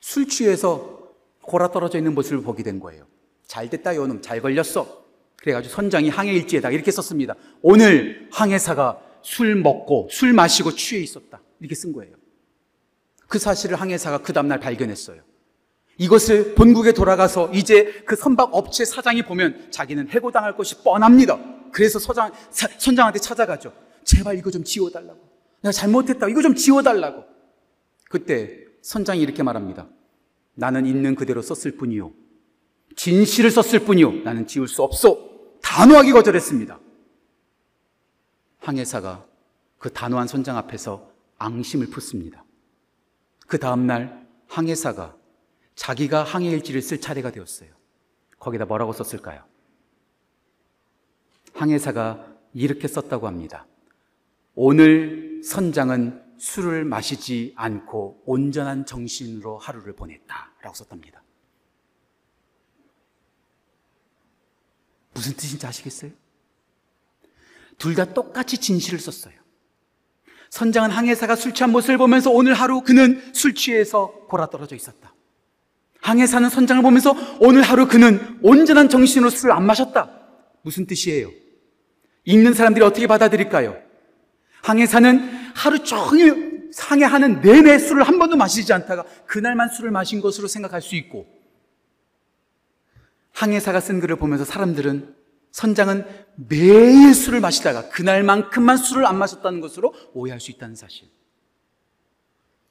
[0.00, 1.00] 술 취해서
[1.42, 3.06] 골아 떨어져 있는 모습을 보게 된 거예요.
[3.46, 5.02] 잘 됐다 요놈 잘 걸렸어.
[5.36, 7.36] 그래가지고 선장이 항해 일지에다 이렇게 썼습니다.
[7.62, 11.40] 오늘 항해사가 술 먹고 술 마시고 취해 있었다.
[11.58, 12.19] 이렇게 쓴 거예요.
[13.30, 15.22] 그 사실을 항해사가 그 다음날 발견했어요.
[15.98, 21.38] 이것을 본국에 돌아가서 이제 그 선박 업체 사장이 보면 자기는 해고당할 것이 뻔합니다.
[21.70, 23.72] 그래서 서장, 사, 선장한테 찾아가죠.
[24.02, 25.20] 제발 이거 좀 지워달라고.
[25.62, 26.26] 내가 잘못했다.
[26.28, 27.22] 이거 좀 지워달라고.
[28.08, 29.86] 그때 선장이 이렇게 말합니다.
[30.54, 32.12] 나는 있는 그대로 썼을 뿐이요.
[32.96, 34.24] 진실을 썼을 뿐이요.
[34.24, 35.30] 나는 지울 수 없어.
[35.62, 36.80] 단호하게 거절했습니다.
[38.58, 39.24] 항해사가
[39.78, 42.44] 그 단호한 선장 앞에서 앙심을 품습니다.
[43.50, 45.16] 그 다음날 항해사가
[45.74, 47.74] 자기가 항해 일지를 쓸 차례가 되었어요.
[48.38, 49.44] 거기다 뭐라고 썼을까요?
[51.54, 53.66] 항해사가 이렇게 썼다고 합니다.
[54.54, 60.52] 오늘 선장은 술을 마시지 않고 온전한 정신으로 하루를 보냈다.
[60.62, 61.24] 라고 썼답니다.
[65.12, 66.12] 무슨 뜻인지 아시겠어요?
[67.78, 69.39] 둘 다 똑같이 진실을 썼어요.
[70.50, 75.14] 선장은 항해사가 술 취한 모습을 보면서 오늘 하루 그는 술 취해서 골아 떨어져 있었다.
[76.02, 80.10] 항해사는 선장을 보면서 오늘 하루 그는 온전한 정신으로 술을 안 마셨다.
[80.62, 81.30] 무슨 뜻이에요?
[82.24, 83.76] 읽는 사람들이 어떻게 받아들일까요?
[84.62, 90.82] 항해사는 하루 종일 상해하는 내내 술을 한 번도 마시지 않다가 그날만 술을 마신 것으로 생각할
[90.82, 91.26] 수 있고
[93.32, 95.14] 항해사가 쓴 글을 보면서 사람들은
[95.52, 101.08] 선장은 매일 술을 마시다가 그날만큼만 술을 안 마셨다는 것으로 오해할 수 있다는 사실.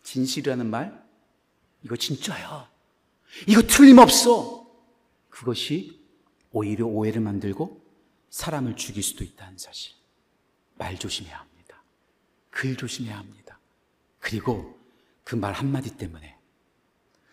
[0.03, 1.03] 진실이라는 말,
[1.83, 2.69] 이거 진짜야.
[3.47, 4.67] 이거 틀림없어.
[5.29, 5.99] 그것이
[6.51, 7.81] 오히려 오해를 만들고
[8.29, 9.93] 사람을 죽일 수도 있다는 사실.
[10.77, 11.83] 말 조심해야 합니다.
[12.49, 13.59] 글 조심해야 합니다.
[14.19, 14.77] 그리고
[15.23, 16.37] 그 말 한마디 때문에,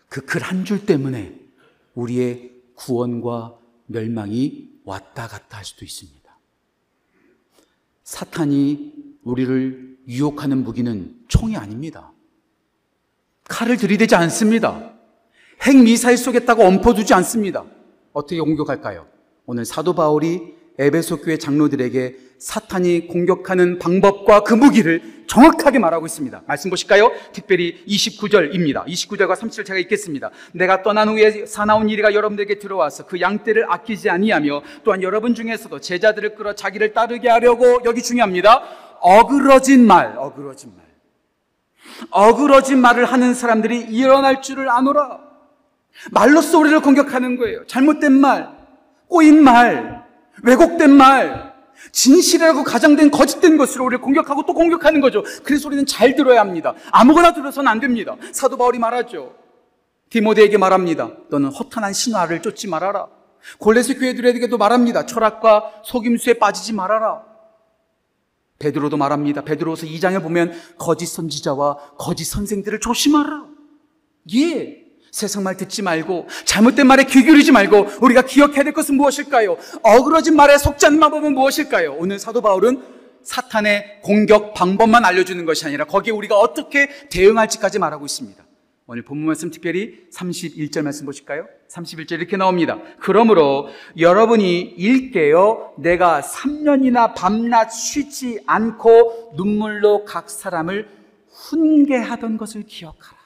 [0.09, 1.41] 그 글 한 줄 때문에
[1.95, 6.17] 우리의 구원과 멸망이 왔다 갔다 할 수도 있습니다.
[8.05, 8.95] 사탄이
[9.25, 12.13] 우리를 유혹하는 무기는 총이 아닙니다.
[13.45, 14.93] 칼을 들이대지 않습니다.
[15.61, 17.65] 핵미사일 쏘겠다고 엎어두지 않습니다.
[18.13, 19.07] 어떻게 공격할까요?
[19.45, 26.43] 오늘 사도 바울이 에베소 교회 장로들에게 사탄이 공격하는 방법과 그 무기를 정확하게 말하고 있습니다.
[26.47, 27.11] 말씀 보실까요?
[27.33, 28.87] 특별히 29절입니다.
[28.87, 30.31] 29절과 30절 제가 읽겠습니다.
[30.53, 36.35] 내가 떠난 후에 사나운 이리가 여러분들에게 들어와서 그 양떼를 아끼지 아니하며 또한 여러분 중에서도 제자들을
[36.35, 38.63] 끌어 자기를 따르게 하려고 여기 중요합니다.
[39.01, 40.87] 어그러진 말, 어그러진 말.
[42.11, 45.21] 어그러진 말을 하는 사람들이 일어날 줄을 아노라.
[46.13, 47.67] 말로써 우리를 공격하는 거예요.
[47.67, 48.51] 잘못된 말,
[49.09, 50.06] 꼬인 말,
[50.47, 51.55] 왜곡된 말,
[51.93, 55.25] 진실이라고 가장된 거짓된 것으로 우리를 공격하고 또 공격하는 거죠.
[55.43, 56.75] 그래서 우리는 잘 들어야 합니다.
[56.91, 58.17] 아무거나 들어서는 안 됩니다.
[58.33, 59.35] 사도 바울이 말하죠.
[60.11, 61.11] 디모데에게 말합니다.
[61.31, 63.09] 너는 허탄한 신화를 쫓지 말아라.
[63.59, 65.07] 골레스 교회들에게도 말합니다.
[65.07, 67.23] 철학과 속임수에 빠지지 말아라.
[68.59, 69.43] 베드로도 말합니다.
[69.43, 73.47] 베드로서 2장에 보면 거짓 선지자와 거짓 선생들을 조심하라.
[74.35, 74.86] 예.
[75.17, 79.57] 세상 말 듣지 말고 잘못된 말에 귀 기울이지 말고 우리가 기억해야 될 것은 무엇일까요?
[79.83, 81.95] 어그러진 말에 속지 않는 방법은 무엇일까요?
[81.95, 82.83] 오늘 사도 바울은
[83.23, 88.45] 사탄의 공격 방법만 알려주는 것이 아니라 거기에 우리가 어떻게 대응할지까지 말하고 있습니다.
[88.87, 91.47] 오늘 본문 말씀 특별히 31절 말씀 보실까요?
[91.71, 92.79] 31절 이렇게 나옵니다.
[93.01, 95.73] 그러므로 여러분이 읽게요.
[95.79, 100.91] 내가 3년이나 밤낮 쉬지 않고 눈물로 각 사람을
[101.31, 103.26] 훈계하던 것을 기억하라.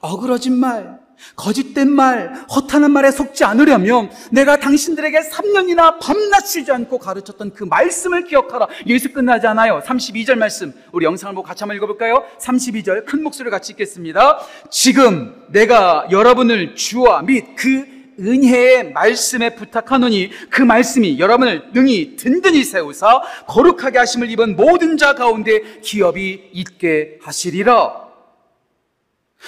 [0.00, 0.98] 어그러진 말,
[1.36, 8.24] 거짓된 말, 허탄한 말에 속지 않으려면 내가 당신들에게 3년이나 밤낮 쉬지 않고 가르쳤던 그 말씀을
[8.24, 8.66] 기억하라.
[8.88, 9.80] 여기서 끝나지 않아요.
[9.84, 10.72] 32절 말씀.
[10.92, 12.24] 우리 영상을 보고 같이 한번 읽어볼까요?
[12.40, 14.40] 32절 큰 목소리를 같이 읽겠습니다.
[14.70, 23.98] 지금 내가 여러분을 주와 및그 은혜의 말씀에 부탁하노니 그 말씀이 여러분을 능히 든든히 세우사 거룩하게
[23.98, 28.09] 하심을 입은 모든 자 가운데 기업이 있게 하시리라.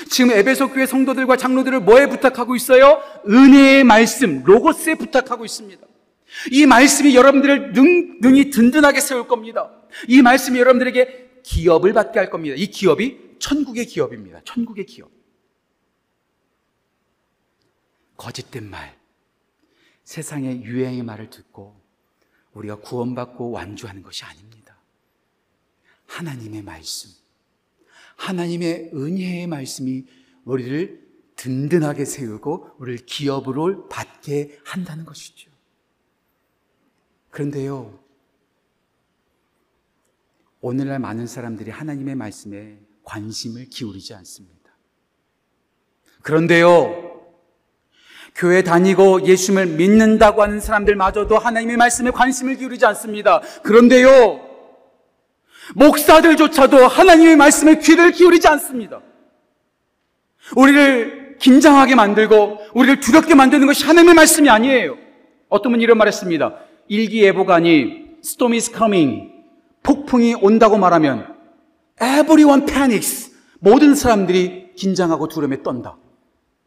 [0.09, 3.03] 지금 에베소 교회 성도들과 장로들을 뭐에 부탁하고 있어요?
[3.29, 5.87] 은혜의 말씀, 로고스에 부탁하고 있습니다.
[6.51, 9.71] 이 말씀이 여러분들을 능, 능히 든든하게 세울 겁니다.
[10.09, 12.57] 이 말씀이 여러분들에게 기업을 받게 할 겁니다.
[12.57, 14.41] 이 기업이 천국의 기업입니다.
[14.45, 15.11] 천국의 기업.
[18.17, 18.97] 거짓된 말,
[20.05, 21.81] 세상의 유행의 말을 듣고
[22.55, 24.77] 우리가 구원받고 완주하는 것이 아닙니다.
[26.07, 27.11] 하나님의 말씀,
[28.23, 30.05] 하나님의 은혜의 말씀이
[30.45, 31.03] 우리를
[31.35, 35.51] 든든하게 세우고 우리를 기업으로 받게 한다는 것이죠.
[37.31, 37.99] 그런데요,
[40.61, 44.71] 오늘날 많은 사람들이 하나님의 말씀에 관심을 기울이지 않습니다.
[46.23, 47.21] 그런데요,
[48.37, 53.41] 교회 다니고 예수님을 믿는다고 하는 사람들마저도 하나님의 말씀에 관심을 기울이지 않습니다.
[53.65, 54.52] 그런데요,
[55.75, 59.01] 목사들조차도 하나님의 말씀에 귀를 기울이지 않습니다.
[60.57, 64.97] 우리를 긴장하게 만들고 우리를 두렵게 만드는 것이 하나님의 말씀이 아니에요.
[65.49, 66.55] 어떤 분이 이런 말했습니다.
[66.89, 69.33] 일기예보관이 storm is coming
[69.83, 71.35] 폭풍이 온다고 말하면
[72.01, 75.97] everyone panics 모든 사람들이 긴장하고 두려움에 떤다.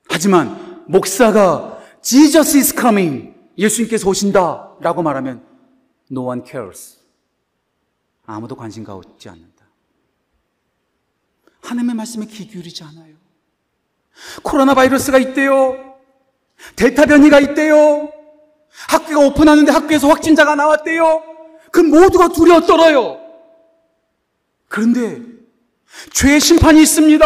[0.09, 5.41] 하지만 목사가 Jesus is coming 예수님께서 오신다 라고 말하면
[6.11, 6.99] no one cares
[8.25, 9.65] 아무도 관심 갖지 않는다.
[11.61, 13.15] 하나님의 말씀에 귀 기울이지 않아요.
[14.43, 15.95] 코로나 바이러스가 있대요.
[16.75, 18.11] 델타 변이가 있대요.
[18.89, 21.23] 학교가 오픈하는데 학교에서 확진자가 나왔대요.
[21.71, 23.19] 그 모두가 두려워 떨어요.
[24.67, 25.21] 그런데
[26.13, 27.25] 죄의 심판이 있습니다.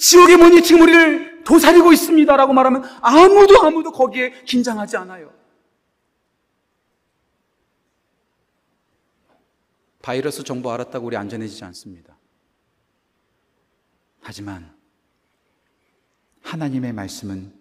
[0.00, 2.36] 지옥의 문이 지금 우리를 도사리고 있습니다.
[2.36, 5.32] 라고 말하면 아무도 아무도 거기에 긴장하지 않아요.
[10.02, 12.18] 바이러스 정보 알았다고 우리 안전해지지 않습니다.
[14.20, 14.76] 하지만
[16.42, 17.52] 하나님의 말씀은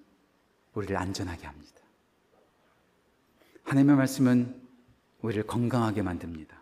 [0.73, 1.81] 우리를 안전하게 합니다.
[3.63, 4.61] 하나님의 말씀은
[5.21, 6.61] 우리를 건강하게 만듭니다.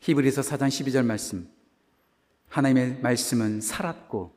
[0.00, 1.50] 히브리서 4장 12절 말씀.
[2.48, 4.34] 하나님의 말씀은 살았고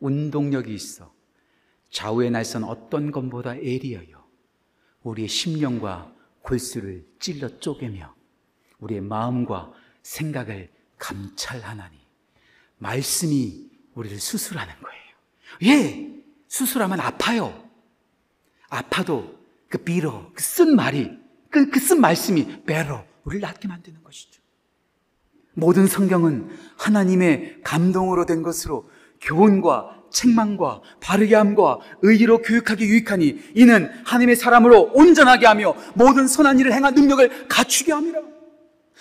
[0.00, 1.14] 운동력이 있어
[1.90, 4.28] 좌우의 날선 어떤 것보다 애리하여
[5.02, 8.17] 우리의 심령과 골수를 찔러 쪼개며
[8.80, 11.96] 우리의 마음과 생각을 감찰하나니
[12.78, 14.98] 말씀이 우리를 수술하는 거예요.
[15.64, 16.10] 예,
[16.48, 17.68] 수술하면 아파요.
[18.68, 19.38] 아파도
[19.68, 21.10] 그 비로, 그 쓴 말이,
[21.50, 24.40] 그, 그쓴 말씀이 배로 우리를 낫게 만드는 것이죠.
[25.54, 28.88] 모든 성경은 하나님의 감동으로 된 것으로
[29.20, 36.72] 교훈과 책망과 바르게 함과 의의로 교육하기 유익하니 이는 하나님의 사람으로 온전하게 하며 모든 선한 일을
[36.72, 38.20] 행한 능력을 갖추게 함이라.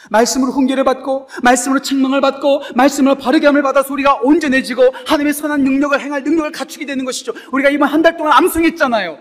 [0.09, 5.99] 말씀으로 훈계를 받고 말씀으로 책망을 받고 말씀으로 바르게 함을 받아서 우리가 온전해지고 하나님의 선한 능력을
[5.99, 7.33] 행할 능력을 갖추게 되는 것이죠.
[7.51, 9.17] 우리가 이번 한 달 동안 암송했잖아요.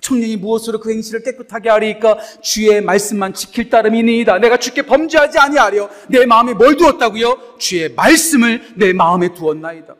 [0.00, 4.38] 청년이 무엇으로 그 행실을 깨끗하게 하리까 주의 말씀만 지킬 따름이니이다.
[4.38, 7.56] 내가 주께 범죄하지 아니하려 내 마음에 뭘 두었다고요?
[7.58, 9.94] 주의 말씀을 내 마음에 두었나이다.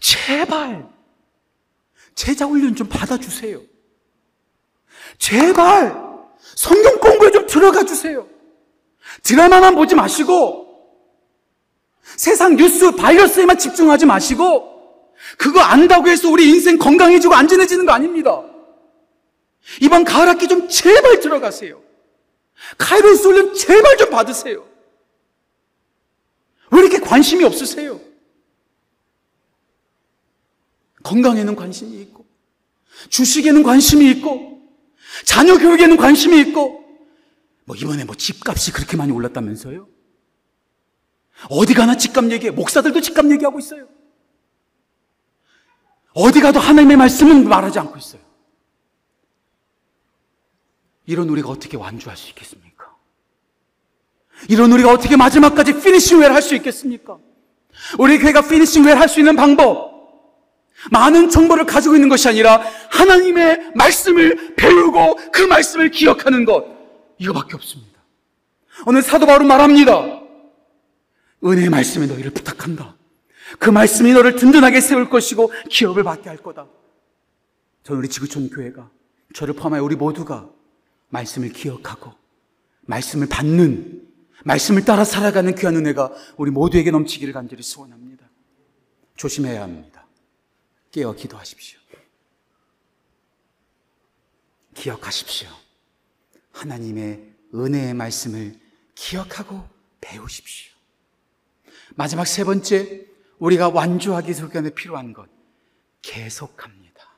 [0.00, 0.88] 제발
[2.14, 3.60] 제자 훈련 좀 받아주세요.
[5.18, 5.96] 제발
[6.54, 8.26] 성경 공부에 좀 들어가 주세요.
[9.22, 10.64] 드라마만 보지 마시고
[12.16, 14.74] 세상 뉴스 바이러스에만 집중하지 마시고
[15.38, 18.42] 그거 안다고 해서 우리 인생 건강해지고 안전해지는 거 아닙니다.
[19.80, 21.82] 이번 가을 학기 좀 제발 들어가세요.
[22.78, 24.64] 카이로스 훈련 제발 좀 받으세요.
[26.70, 28.00] 왜 이렇게 관심이 없으세요?
[31.02, 32.24] 건강에는 관심이 있고,
[33.10, 34.62] 주식에는 관심이 있고,
[35.24, 36.83] 자녀 교육에는 관심이 있고,
[37.64, 39.88] 뭐 이번에 뭐 집값이 그렇게 많이 올랐다면서요?
[41.50, 42.50] 어디 가나 집값 얘기해.
[42.52, 43.88] 목사들도 집값 얘기하고 있어요.
[46.12, 48.22] 어디 가도 하나님의 말씀은 말하지 않고 있어요.
[51.06, 52.94] 이런 우리가 어떻게 완주할 수 있겠습니까?
[54.48, 57.18] 이런 우리가 어떻게 마지막까지 finishing well을 할수 있겠습니까?
[57.98, 59.92] 우리 교회가 finishing well을 할수 있는 방법,
[60.92, 66.73] 많은 정보를 가지고 있는 것이 아니라 하나님의 말씀을 배우고 그 말씀을 기억하는 것,
[67.24, 68.02] 이거밖에 없습니다.
[68.86, 70.22] 오늘 사도 바울은 말합니다.
[71.44, 72.96] 은혜의 말씀에 너희를 부탁한다.
[73.58, 76.66] 그 말씀이 너를 든든하게 세울 것이고 기업을 받게 할 거다.
[77.82, 78.90] 저는 우리 지구촌 교회가
[79.34, 80.50] 저를 포함하여 우리 모두가
[81.10, 82.12] 말씀을 기억하고
[82.82, 84.02] 말씀을 받는
[84.44, 88.28] 말씀을 따라 살아가는 귀한 은혜가 우리 모두에게 넘치기를 간절히 소원합니다.
[89.16, 90.06] 조심해야 합니다.
[90.90, 91.78] 깨어 기도하십시오.
[94.74, 95.63] 기억하십시오.
[96.54, 98.54] 하나님의 은혜의 말씀을
[98.94, 99.68] 기억하고
[100.00, 100.72] 배우십시오.
[101.96, 103.06] 마지막 세 번째,
[103.38, 105.28] 우리가 완주하기 위해 필요한 것,
[106.02, 107.08] 계속합니다.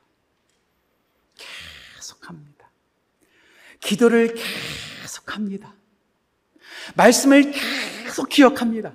[1.96, 2.70] 계속합니다.
[3.80, 4.34] 기도를
[5.02, 5.74] 계속합니다.
[6.94, 7.52] 말씀을
[8.04, 8.94] 계속 기억합니다.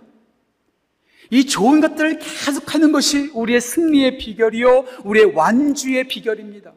[1.30, 6.74] 이 좋은 것들을 계속하는 것이 우리의 승리의 비결이요, 우리의 완주의 비결입니다.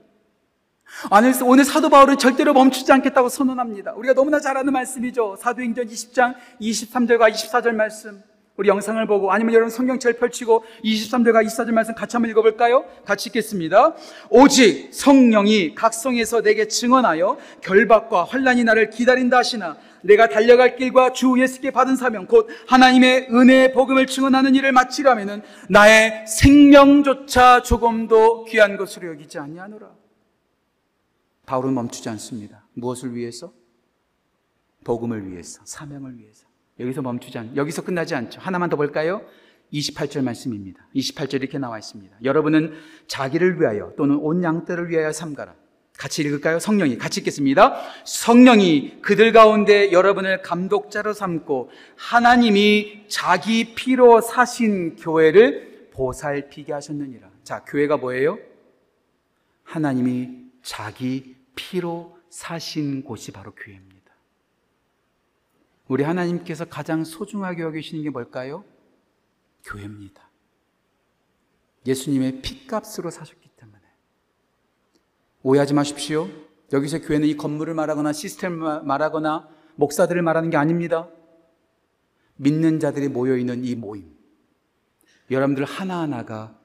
[1.44, 3.92] 오늘 사도 바울은 절대로 멈추지 않겠다고 선언합니다.
[3.94, 5.36] 우리가 너무나 잘 아는 말씀이죠.
[5.38, 8.22] 사도행전 20장 23절과 24절 말씀.
[8.56, 12.84] 우리 영상을 보고 아니면 여러분 성경책을 펼치고 23절과 24절 말씀 같이 한번 읽어볼까요?
[13.04, 13.94] 같이 읽겠습니다.
[14.30, 21.72] 오직 성령이 각성에서 내게 증언하여 결박과 환란이 나를 기다린다 하시나 내가 달려갈 길과 주 예수께
[21.72, 29.38] 받은 사명 곧 하나님의 은혜의 복음을 증언하는 일을 마치려면은 나의 생명조차 조금도 귀한 것으로 여기지
[29.40, 30.03] 아니하노라.
[31.46, 32.66] 바울은 멈추지 않습니다.
[32.74, 33.52] 무엇을 위해서?
[34.84, 36.46] 복음을 위해서, 사명을 위해서.
[36.78, 38.40] 여기서 멈추지 않, 여기서 끝나지 않죠.
[38.40, 39.22] 하나만 더 볼까요?
[39.72, 40.86] 28절 말씀입니다.
[40.94, 42.16] 28절 이렇게 나와 있습니다.
[42.22, 42.74] 여러분은
[43.06, 45.54] 자기를 위하여 또는 온 양떼를 위하여 삼가라.
[45.96, 46.58] 같이 읽을까요?
[46.58, 47.80] 성령이 같이 읽겠습니다.
[48.04, 57.30] 성령이 그들 가운데 여러분을 감독자로 삼고 하나님이 자기 피로 사신 교회를 보살피게 하셨느니라.
[57.44, 58.38] 자, 교회가 뭐예요?
[59.62, 60.30] 하나님이
[60.62, 64.12] 자기 피로 사신 곳이 바로 교회입니다.
[65.88, 68.64] 우리 하나님께서 가장 소중하게 여기시는 게 뭘까요?
[69.64, 70.30] 교회입니다.
[71.86, 73.82] 예수님의 피값으로 사셨기 때문에.
[75.42, 76.28] 오해하지 마십시오.
[76.72, 81.08] 여기서 교회는 이 건물을 말하거나 시스템을 말하거나 목사들을 말하는 게 아닙니다.
[82.36, 84.16] 믿는 자들이 모여있는 이 모임.
[85.30, 86.58] 여러분들 하나하나가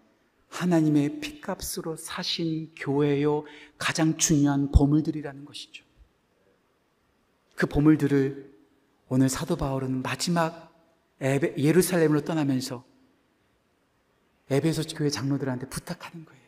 [0.50, 3.46] 하나님의 피값으로 사신 교회요
[3.78, 5.86] 가장 중요한 보물들이라는 것이죠.
[7.56, 8.50] 그 보물들을
[9.10, 10.70] 오늘 사도 바울은 마지막
[11.22, 12.86] 에베, 예루살렘으로 떠나면서
[14.50, 16.40] 에베소 교회 장로들한테 부탁하는 거예요.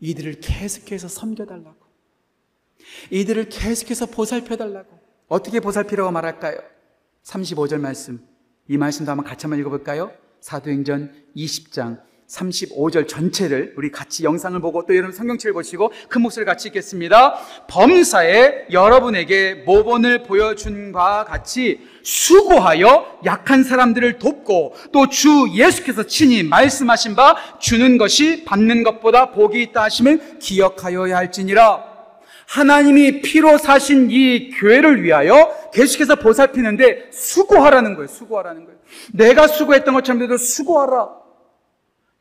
[0.00, 1.84] 이들을 계속해서 섬겨달라고.
[3.10, 5.00] 이들을 계속해서 보살펴달라고.
[5.28, 6.58] 어떻게 보살피라고 말할까요?
[7.22, 8.26] 35절 말씀.
[8.68, 10.12] 이 말씀도 한번 같이 한번 읽어볼까요?
[10.40, 16.68] 사도행전 20장 35절 전체를 우리 같이 영상을 보고 또 여러분 성경책을 보시고 그 목소리를 같이
[16.68, 17.34] 읽겠습니다.
[17.68, 27.14] 범사에 여러분에게 모본을 보여준 바와 같이 수고하여 약한 사람들을 돕고 또 주 예수께서 친히 말씀하신
[27.14, 31.84] 바 주는 것이 받는 것보다 복이 있다 하심을 기억하여야 할지니라.
[32.46, 38.08] 하나님이 피로 사신 이 교회를 위하여 계속해서 보살피는데 수고하라는 거예요.
[38.08, 38.78] 수고하라는 거예요.
[39.12, 41.23] 내가 수고했던 것처럼 너도 수고하라.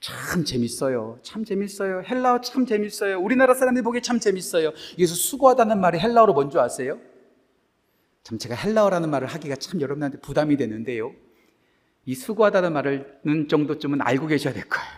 [0.04, 1.18] 참 재밌어요.
[1.24, 2.04] 참 재밌어요.
[2.06, 3.22] 헬라어 참 재밌어요.
[3.22, 4.74] 우리나라 사람들이 보기에 참 재밌어요.
[4.94, 7.00] 여기서 수고하다는 말이 헬라어로 뭔지 아세요?
[8.22, 11.14] 참 제가 헬라어라는 말을 하기가 참 여러분한테 부담이 되는데요.
[12.06, 14.90] 이 수고하다는 말은 정도쯤은 알고 계셔야 될 거예요.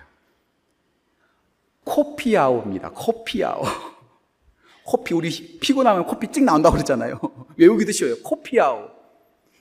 [1.84, 2.90] 코피아오입니다.
[2.96, 3.62] 코피아오.
[4.86, 7.20] 코피 우리 피곤하면 코피 찍 나온다고 그러잖아요.
[7.58, 8.16] 외우기도 쉬워요.
[8.24, 8.90] 코피아오.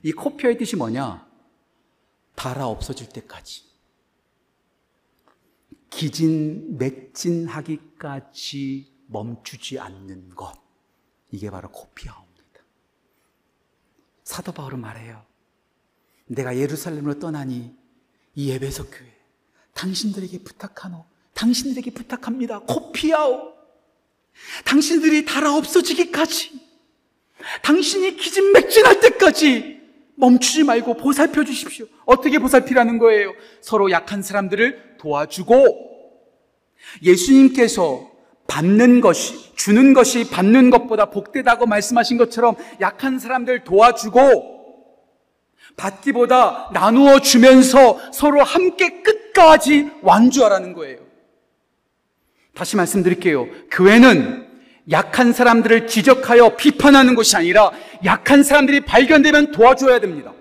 [0.05, 1.27] 이 코피아의 뜻이 뭐냐?
[2.35, 3.74] 달아 없어질 때까지.
[5.95, 10.53] 기진 맥진하기까지 멈추지 않는 것.
[11.31, 12.61] 이게 바로 코피아오입니다.
[14.25, 15.25] 사도 바울은 말해요.
[16.27, 17.75] 내가 예루살렘으로 떠나니
[18.35, 19.15] 이 에베소 교회
[19.75, 21.05] 당신들에게 부탁하노.
[21.35, 22.61] 당신들에게 부탁합니다.
[22.61, 23.55] 코피아오.
[24.65, 26.61] 당신들이 달아 없어지기까지
[27.63, 29.84] 당신이 기진맥진할 때까지
[30.17, 31.87] 멈추지 말고 보살펴 주십시오.
[32.05, 33.33] 어떻게 보살피라는 거예요?
[33.61, 35.95] 서로 약한 사람들을 도와주고
[37.03, 38.11] 예수님께서
[38.47, 44.55] 받는 것이 주는 것이 받는 것보다 복되다고 말씀하신 것처럼 약한 사람들 도와주고
[45.77, 50.99] 받기보다 나누어 주면서 서로 함께 끝까지 완주하라는 거예요.
[52.55, 53.49] 다시 말씀드릴게요.
[53.71, 54.47] 교회는
[54.91, 57.71] 약한 사람들을 지적하여 비판하는 것이 아니라
[58.05, 60.33] 약한 사람들이 발견되면 도와줘야 됩니다.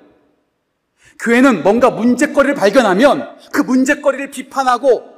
[1.20, 5.14] 교회는 뭔가 문제거리를 발견하면 그 문제거리를 비판하고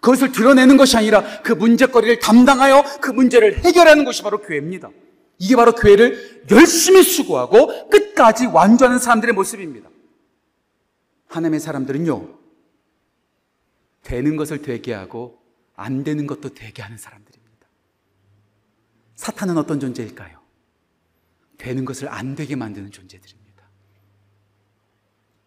[0.00, 4.90] 그것을 드러내는 것이 아니라 그 문제거리를 담당하여 그 문제를 해결하는 것이 바로 교회입니다.
[5.38, 9.88] 이게 바로 교회를 열심히 수고하고 끝까지 완주하는 사람들의 모습입니다.
[11.28, 12.28] 하나님의 사람들은요,
[14.02, 15.38] 되는 것을 되게 하고
[15.74, 17.33] 안 되는 것도 되게 하는 사람들입니다.
[19.24, 20.38] 사탄은 어떤 존재일까요?
[21.56, 23.64] 되는 것을 안 되게 만드는 존재들입니다.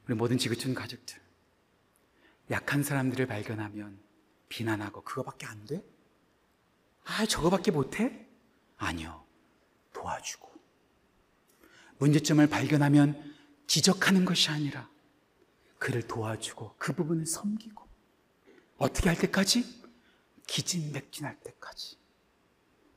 [0.07, 1.21] 우리 모든 지구촌 가족들,
[2.49, 3.99] 약한 사람들을 발견하면
[4.49, 5.86] 비난하고 그거밖에 안 돼?
[7.03, 8.28] 아, 저거밖에 못 해?
[8.78, 9.23] 아니요.
[9.93, 10.51] 도와주고.
[11.99, 13.36] 문제점을 발견하면
[13.67, 14.89] 지적하는 것이 아니라
[15.78, 17.88] 그를 도와주고 그 부분을 섬기고
[18.80, 19.84] 어떻게 할 때까지?
[20.47, 21.99] 기진맥진할 때까지.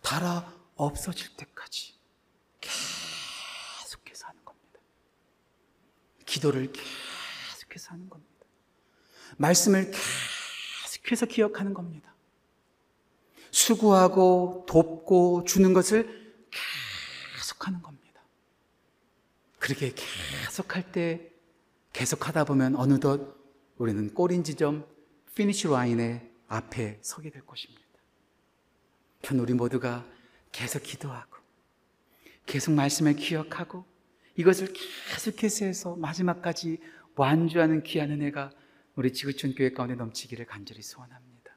[0.00, 1.94] 달아 없어질 때까지
[2.60, 4.80] 계속해서 하는 겁니다.
[6.24, 8.46] 기도를 계속해서 하는 겁니다.
[9.36, 9.90] 말씀을
[10.82, 12.14] 계속해서 기억하는 겁니다.
[13.50, 16.34] 수고하고 돕고 주는 것을
[17.36, 18.22] 계속하는 겁니다.
[19.58, 21.30] 그렇게 계속할 때
[21.92, 23.36] 계속하다 보면 어느덧
[23.76, 24.86] 우리는 골인 지점
[25.34, 27.82] finish line의 앞에 서게 될 것입니다.
[29.22, 30.06] 전 우리 모두가
[30.52, 31.36] 계속 기도하고
[32.46, 33.84] 계속 말씀을 기억하고
[34.36, 34.72] 이것을
[35.12, 36.78] 계속해서 해서 마지막까지
[37.16, 38.50] 완주하는 귀한 은혜가
[38.96, 41.52] 우리 지구촌 교회 가운데 넘치기를 간절히 소원합니다.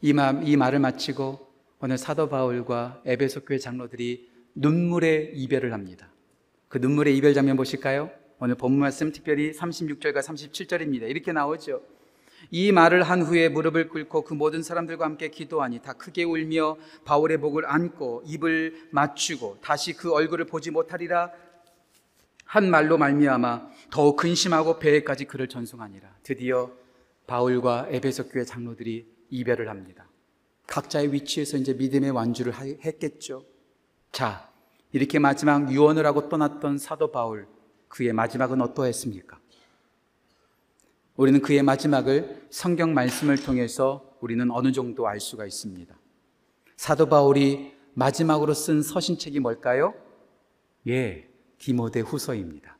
[0.00, 6.10] 이, 말, 이 말을 마치고 오늘 사도 바울과 에베소 교회 장로들이 눈물의 이별을 합니다.
[6.68, 8.10] 그 눈물의 이별 장면 보실까요?
[8.38, 11.08] 오늘 본문 말씀 특별히 36절과 37절입니다.
[11.08, 11.82] 이렇게 나오죠.
[12.50, 17.38] 이 말을 한 후에 무릎을 꿇고 그 모든 사람들과 함께 기도하니 다 크게 울며 바울의
[17.38, 21.30] 목을 안고 입을 맞추고 다시 그 얼굴을 보지 못하리라
[22.44, 26.08] 한 말로 말미암아 더욱 근심하고 배에까지 그를 전송하니라.
[26.22, 26.70] 드디어
[27.26, 30.08] 바울과 에베소 교회 장로들이 이별을 합니다.
[30.66, 33.44] 각자의 위치에서 이제 믿음의 완주를 하- 했겠죠.
[34.12, 34.48] 자,
[34.92, 37.48] 이렇게 마지막 유언을 하고 떠났던 사도 바울,
[37.88, 39.40] 그의 마지막은 어떠했습니까?
[41.16, 45.94] 우리는 그의 마지막을 성경 말씀을 통해서 우리는 어느 정도 알 수가 있습니다.
[46.76, 49.94] 사도 바울이 마지막으로 쓴 서신책이 뭘까요?
[50.88, 52.76] 예, 디모데 후서입니다.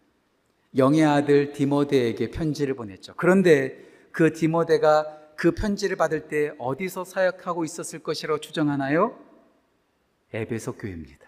[0.76, 3.14] 영의 아들 디모데에게 편지를 보냈죠.
[3.16, 3.78] 그런데
[4.10, 9.16] 그 디모데가 그 편지를 받을 때 어디서 사역하고 있었을 것이라고 추정하나요?
[10.32, 11.23] 에베소 교회입니다.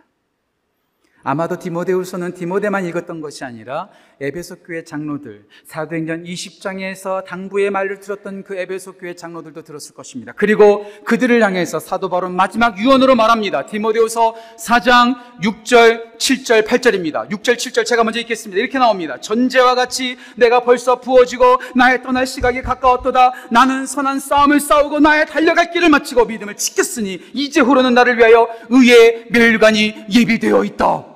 [1.27, 3.89] 아마도 디모데후서는 디모데만 읽었던 것이 아니라
[4.21, 10.33] 에베소 교회 장로들, 사도행전 20장에서 당부의 말을 들었던 그 에베소 교회 장로들도 들었을 것입니다.
[10.37, 13.67] 그리고 그들을 향해서 사도 바울은 마지막 유언으로 말합니다.
[13.67, 17.29] 디모데후서 4장 6절, 7절, 8절입니다.
[17.29, 18.61] 6절, 7절 제가 먼저 읽겠습니다.
[18.61, 19.21] 이렇게 나옵니다.
[19.21, 23.33] 전제와 같이 내가 벌써 부어지고 나의 떠날 시각이 가까웠도다.
[23.51, 29.27] 나는 선한 싸움을 싸우고 나의 달려갈 길을 마치고 믿음을 지켰으니 이제 후로는 나를 위하여 의의
[29.33, 31.16] 멸관이 예비되어 있다.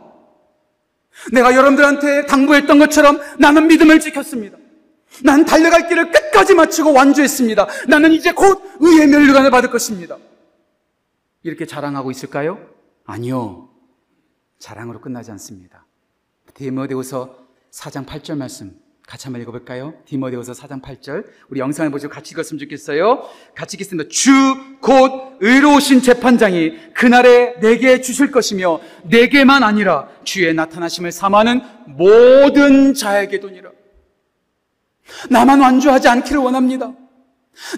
[1.32, 4.58] 내가 여러분들한테 당부했던 것처럼 나는 믿음을 지켰습니다.
[5.22, 7.66] 난 달려갈 길을 끝까지 마치고 완주했습니다.
[7.88, 10.16] 나는 이제 곧 의의 멸관을 받을 것입니다.
[11.42, 12.58] 이렇게 자랑하고 있을까요?
[13.04, 13.70] 아니요.
[14.58, 15.86] 자랑으로 끝나지 않습니다.
[16.54, 17.36] 디모데후서
[17.70, 18.78] 4장 8절 말씀
[19.10, 19.94] 같이 한번 읽어볼까요?
[20.06, 23.28] 디모데후서 4장 8절 우리 영상을 보시고 같이 읽었으면 좋겠어요.
[23.56, 24.08] 같이 읽겠습니다.
[24.08, 24.30] 주
[24.80, 33.70] 곧 의로우신 재판장이 그날에 내게 주실 것이며 내게만 아니라 주의 나타나심을 삼하는 모든 자에게 도니라.
[35.28, 36.94] 나만 완주하지 않기를 원합니다.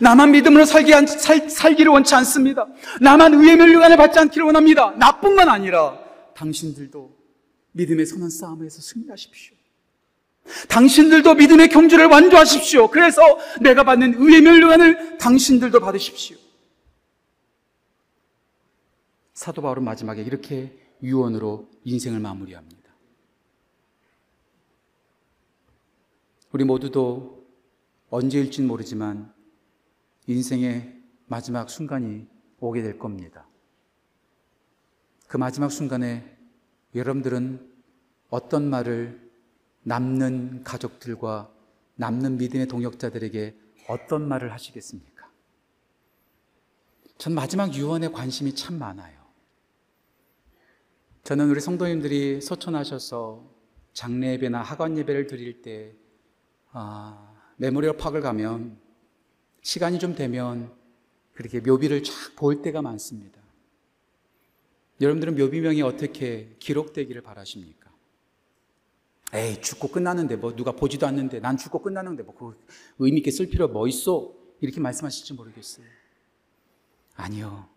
[0.03, 2.67] 나만 믿음으로 살기, 안- 살, 살기를 원치 않습니다.
[3.01, 4.91] 나만 의의 멸류관을 받지 않기를 원합니다.
[4.93, 5.99] 나뿐만 아니라
[6.37, 7.11] 당신들도
[7.73, 9.57] 믿음의 선한 싸움에서 승리하십시오.
[10.69, 12.91] 당신들도 믿음의 경주를 완주하십시오.
[12.91, 13.21] 그래서
[13.61, 16.37] 내가 받는 의의 멸류관을 당신들도 받으십시오.
[19.35, 22.83] 사도 바울은 마지막에 이렇게 유언으로 인생을 마무리합니다.
[26.53, 27.47] 우리 모두도
[28.11, 29.33] 언제일진 모르지만
[30.27, 32.27] 인생의 마지막 순간이
[32.61, 33.49] 오게 될 겁니다.
[35.27, 36.37] 그 마지막 순간에
[36.95, 37.73] 여러분들은
[38.29, 39.22] 어떤 말을
[39.83, 41.53] 남는 가족들과
[41.97, 43.57] 남는 믿음의 동역자들에게
[43.89, 45.31] 어떤 말을 하시겠습니까?
[47.19, 49.21] 전 마지막 유언에 관심이 참 많아요.
[51.25, 53.49] 저는 우리 성도님들이 소천하셔서
[53.93, 55.95] 장례 예배나 하관 예배를 드릴 때
[56.73, 58.81] 아, memorial park을 가면
[59.63, 60.73] 시간이 좀 되면
[61.33, 63.41] 그렇게 묘비를 쫙 볼 때가 많습니다.
[65.01, 67.92] 여러분들은 묘비명이 어떻게 기록되기를 바라십니까?
[69.35, 72.59] 에이, 죽고 끝나는데 뭐 누가 보지도 않는데 난 죽고 끝나는데 뭐 그
[72.99, 74.33] 의미 있게 쓸 필요 뭐 있어?
[74.61, 75.87] 이렇게 말씀하실지 모르겠어요.
[77.15, 77.69] 아니요.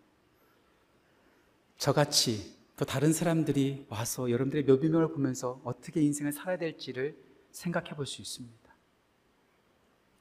[1.78, 7.16] 저같이 또 다른 사람들이 와서 여러분들의 묘비명을 보면서 어떻게 인생을 살아야 될지를
[7.52, 8.76] 생각해 볼 수 있습니다.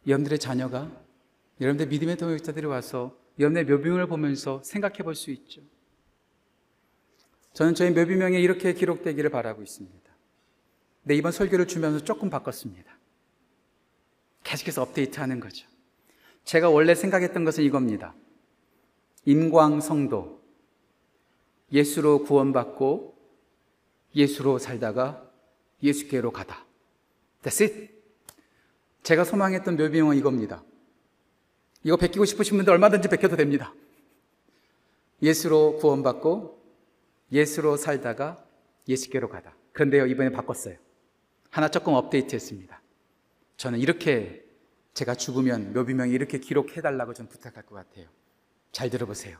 [0.06, 0.90] 여러분들의 자녀가
[1.60, 5.62] 여러분들 믿음의 동역자들이 와서 여러분의 묘비명을 보면서 생각해 볼 수 있죠.
[7.54, 10.03] 저는 저희 묘비명에 이렇게 기록되기를 바라고 있습니다.
[11.04, 12.90] 네, 이번 설교를 주면서 조금 바꿨습니다.
[14.42, 15.66] 계속해서 업데이트 하는 거죠.
[16.44, 18.14] 제가 원래 생각했던 것은 이겁니다.
[19.24, 20.42] 임광 성도,
[21.72, 23.14] 예수로 구원받고
[24.14, 25.30] 예수로 살다가
[25.82, 26.64] 예수께로 가다.
[27.42, 27.94] That's it.
[29.02, 30.62] 제가 소망했던 묘비명은 이겁니다.
[31.82, 33.74] 이거 베끼고 싶으신 분들 얼마든지 베껴도 됩니다.
[35.22, 36.62] 예수로 구원받고
[37.32, 38.42] 예수로 살다가
[38.88, 39.54] 예수께로 가다.
[39.72, 40.83] 그런데요, 이번에 바꿨어요.
[41.54, 42.80] 하나 조금 업데이트 했습니다.
[43.58, 44.44] 저는 이렇게
[44.92, 48.08] 제가 죽으면 묘비명이 이렇게 기록해달라고 좀 부탁할 것 같아요.
[48.72, 49.38] 잘 들어보세요.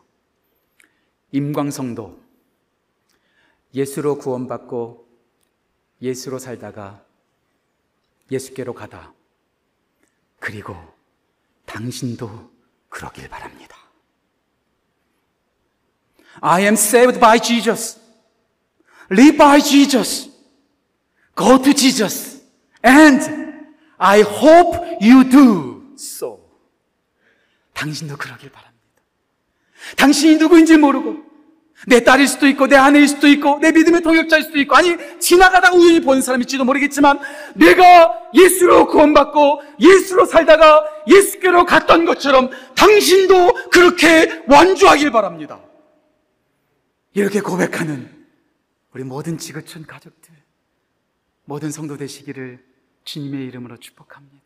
[1.32, 2.22] 임광성도
[3.74, 5.08] 예수로 구원받고
[6.02, 7.04] 예수로 살다가
[8.30, 9.12] 예수께로 가다.
[10.38, 10.76] 그리고
[11.66, 12.48] 당신도
[12.90, 13.76] 그러길 바랍니다.
[16.40, 18.00] I am saved by Jesus.
[19.10, 20.33] Live by Jesus.
[21.36, 22.42] Go to Jesus.
[22.84, 23.20] And
[23.98, 26.40] I hope you do so.
[27.72, 28.74] 당신도 그러길 바랍니다.
[29.96, 31.24] 당신이 누구인지 모르고
[31.86, 35.76] 내 딸일 수도 있고, 내 아내일 수도 있고, 내 믿음의 동역자일 수도 있고, 아니, 지나가다가
[35.76, 37.18] 우연히 본 사람일지도 모르겠지만,
[37.54, 45.60] 내가 예수로 구원받고, 예수로 살다가 예수께로 갔던 것처럼, 당신도 그렇게 완주하길 바랍니다.
[47.12, 48.10] 이렇게 고백하는
[48.92, 50.32] 우리 모든 지구촌 가족들,
[51.44, 52.64] 모든 성도 되시기를
[53.04, 54.43] 주님의 이름으로 축복합니다.